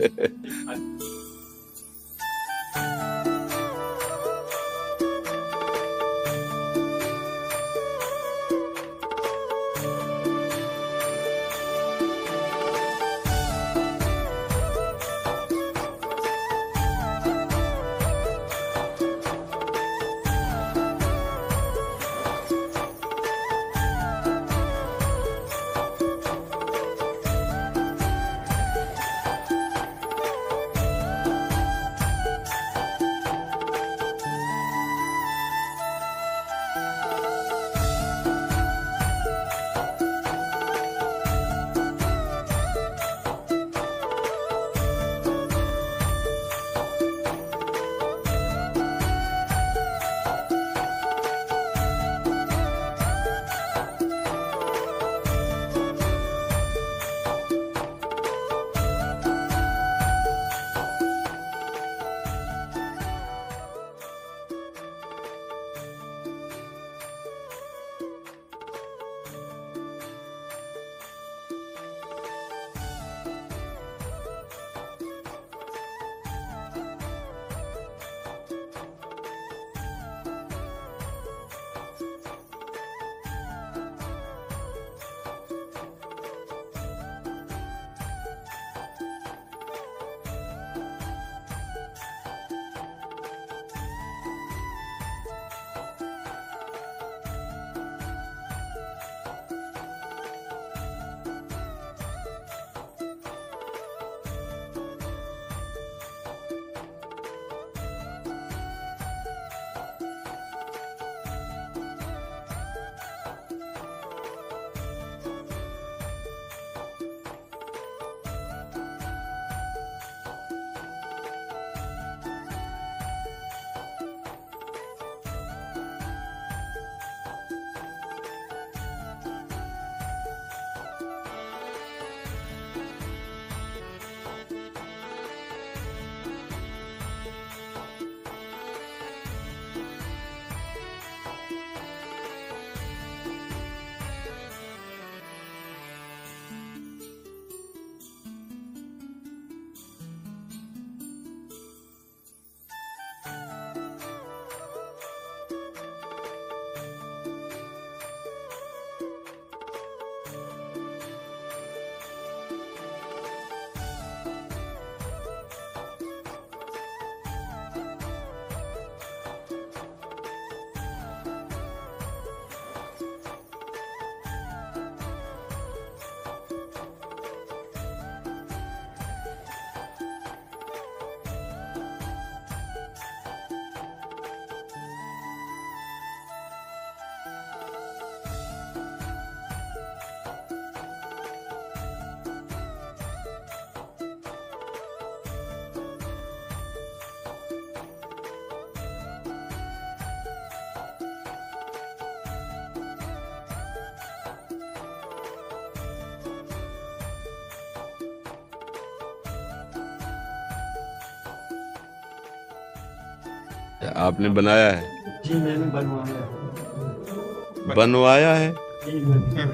आपने 213.83 214.29
बनाया 214.29 214.71
है? 214.71 214.83
जी 215.25 215.33
मैंने 215.33 215.65
बनवाया 215.65 217.75
बनवाया 217.75 218.33
है? 218.33 218.55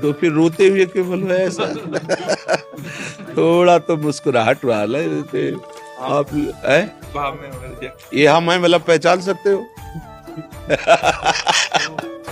तो 0.01 0.13
फिर 0.13 0.31
रोते 0.31 0.67
हुए 0.67 0.85
क्यों 0.85 1.09
बनवाया 1.09 1.45
ऐसा? 1.45 1.65
थोड़ा 3.37 3.79
तो 3.79 3.97
मुस्कुराहट 3.97 4.65
वाला 4.65 4.99
है 4.99 5.51
आप 5.99 6.27
है? 6.65 6.85
भाव 7.13 7.39
में 7.41 7.51
हो 7.51 7.59
गया 7.81 7.91
ये 8.13 8.27
हम 8.27 8.51
हैं 8.51 8.59
मतलब 8.59 8.81
पहचान 8.81 9.21
सकते 9.21 9.49
हो? 9.49 9.65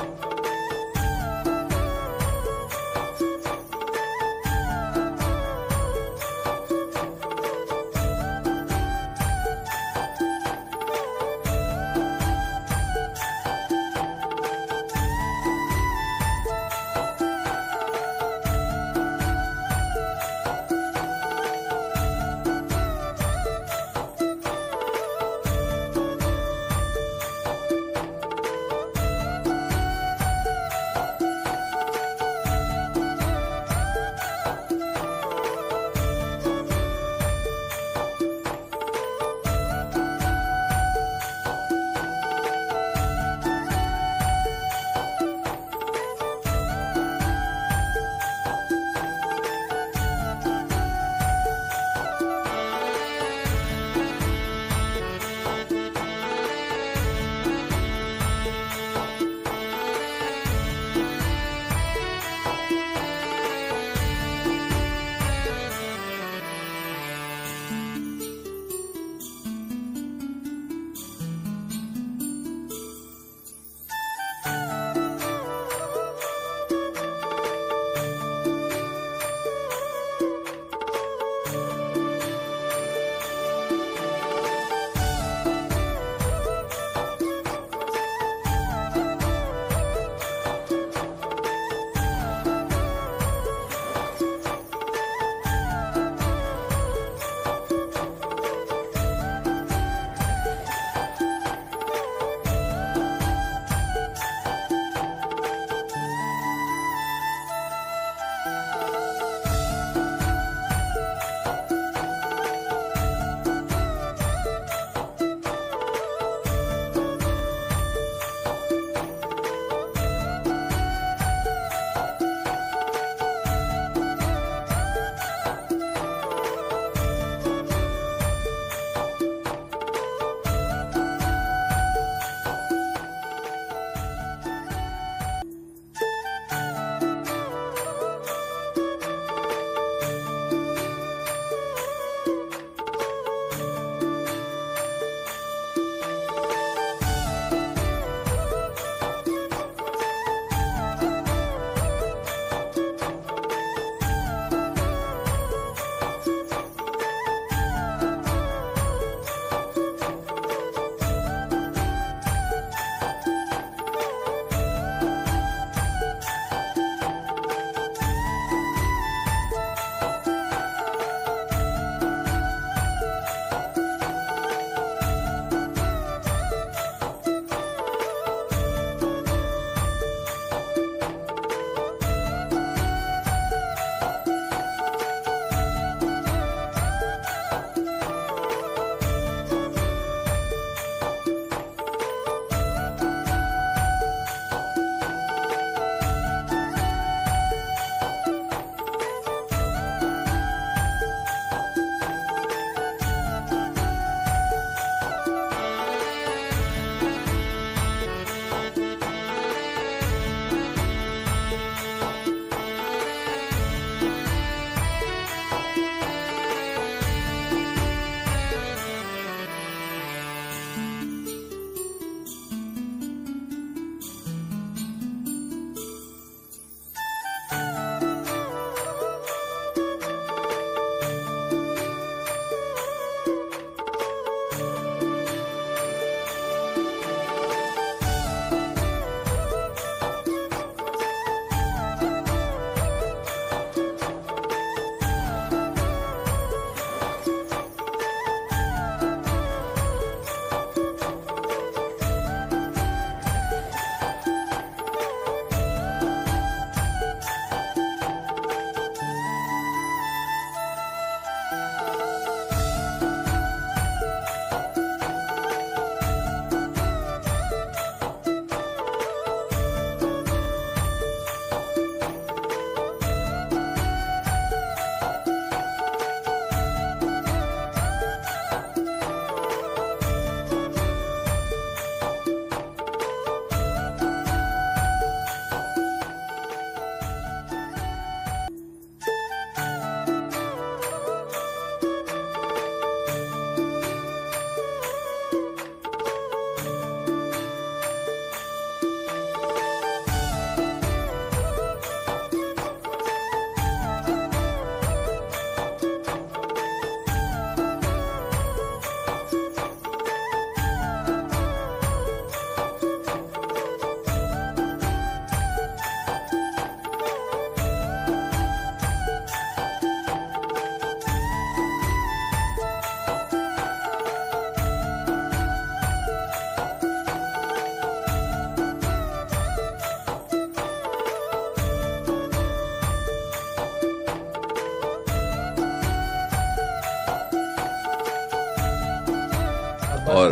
और 340.11 340.27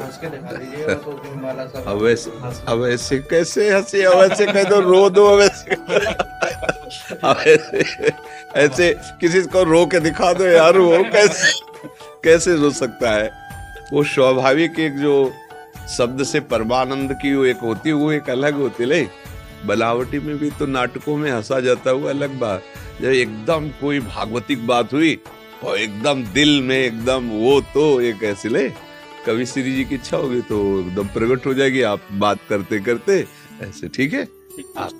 ऐसे 2.90 3.18
कैसे 3.30 3.70
हँसी 3.70 4.02
अब 4.02 4.18
ऐसे 4.22 4.46
कह 4.46 4.64
दो 4.64 4.80
रो 4.82 5.10
दो 5.10 5.26
अब 5.26 5.40
ऐसे 8.56 8.94
किसी 9.22 9.42
को 9.54 9.64
रो 9.64 9.86
के 9.86 10.00
दिखा 10.00 10.32
दो 10.34 10.46
यार 10.46 10.78
वो 10.78 11.04
कैसे 11.14 11.52
कैसे 12.24 12.56
रो 12.56 12.70
सकता 12.72 13.12
है? 13.12 13.32
वो 13.94 14.04
स्वाभाविक 14.06 14.80
एक 14.80 14.98
जो 14.98 15.14
शब्द 15.98 16.24
से 16.24 16.40
परमानंद 16.50 17.14
की 17.22 17.34
वो 17.36 17.46
एक 17.46 17.60
होती 17.64 17.90
है 17.90 17.96
वो 17.96 18.12
एक 18.12 18.30
अलग 18.30 18.54
होती 18.54 18.84
है। 18.84 18.90
ले 18.90 19.08
बनावटी 19.66 20.20
में 20.20 20.38
भी 20.38 20.50
तो 20.50 20.66
नाटकों 20.66 21.16
में 21.18 21.32
हंसा 21.32 21.60
जाता 21.60 21.92
हुआ 21.92 22.10
अलग 22.10 22.38
बात। 22.40 22.62
जब 23.02 23.10
एकदम 23.10 23.70
कोई 23.82 24.00
भागवतिक 24.00 24.68
बात 24.68 24.94
हुई 24.94 25.18
और 25.64 25.78
एकदम 25.78 26.24
दिल 26.34 26.62
में 26.62 26.78
एकदम 26.78 27.30
वो 27.30 27.60
तो 27.74 28.02
एक 28.02 28.24
ऐसे 28.24 28.50
ले 28.50 28.68
कवि 29.26 29.46
श्री 29.46 29.72
जी 29.76 29.86
की 29.86 29.96
इच्छा 29.96 30.18
होगी 30.18 30.42
तो 30.42 30.58
एकदम 30.80 31.08
प्रकट 31.08 31.46
हो 31.46 31.54
जाएगी 31.54 31.82
आप 31.82 32.08
बात 32.12 32.40
करते 32.50 32.80
करते 32.80 33.26
ऐसे 33.62 33.88
ठीक 33.88 34.14
है। 34.14 34.28
आप 34.78 35.00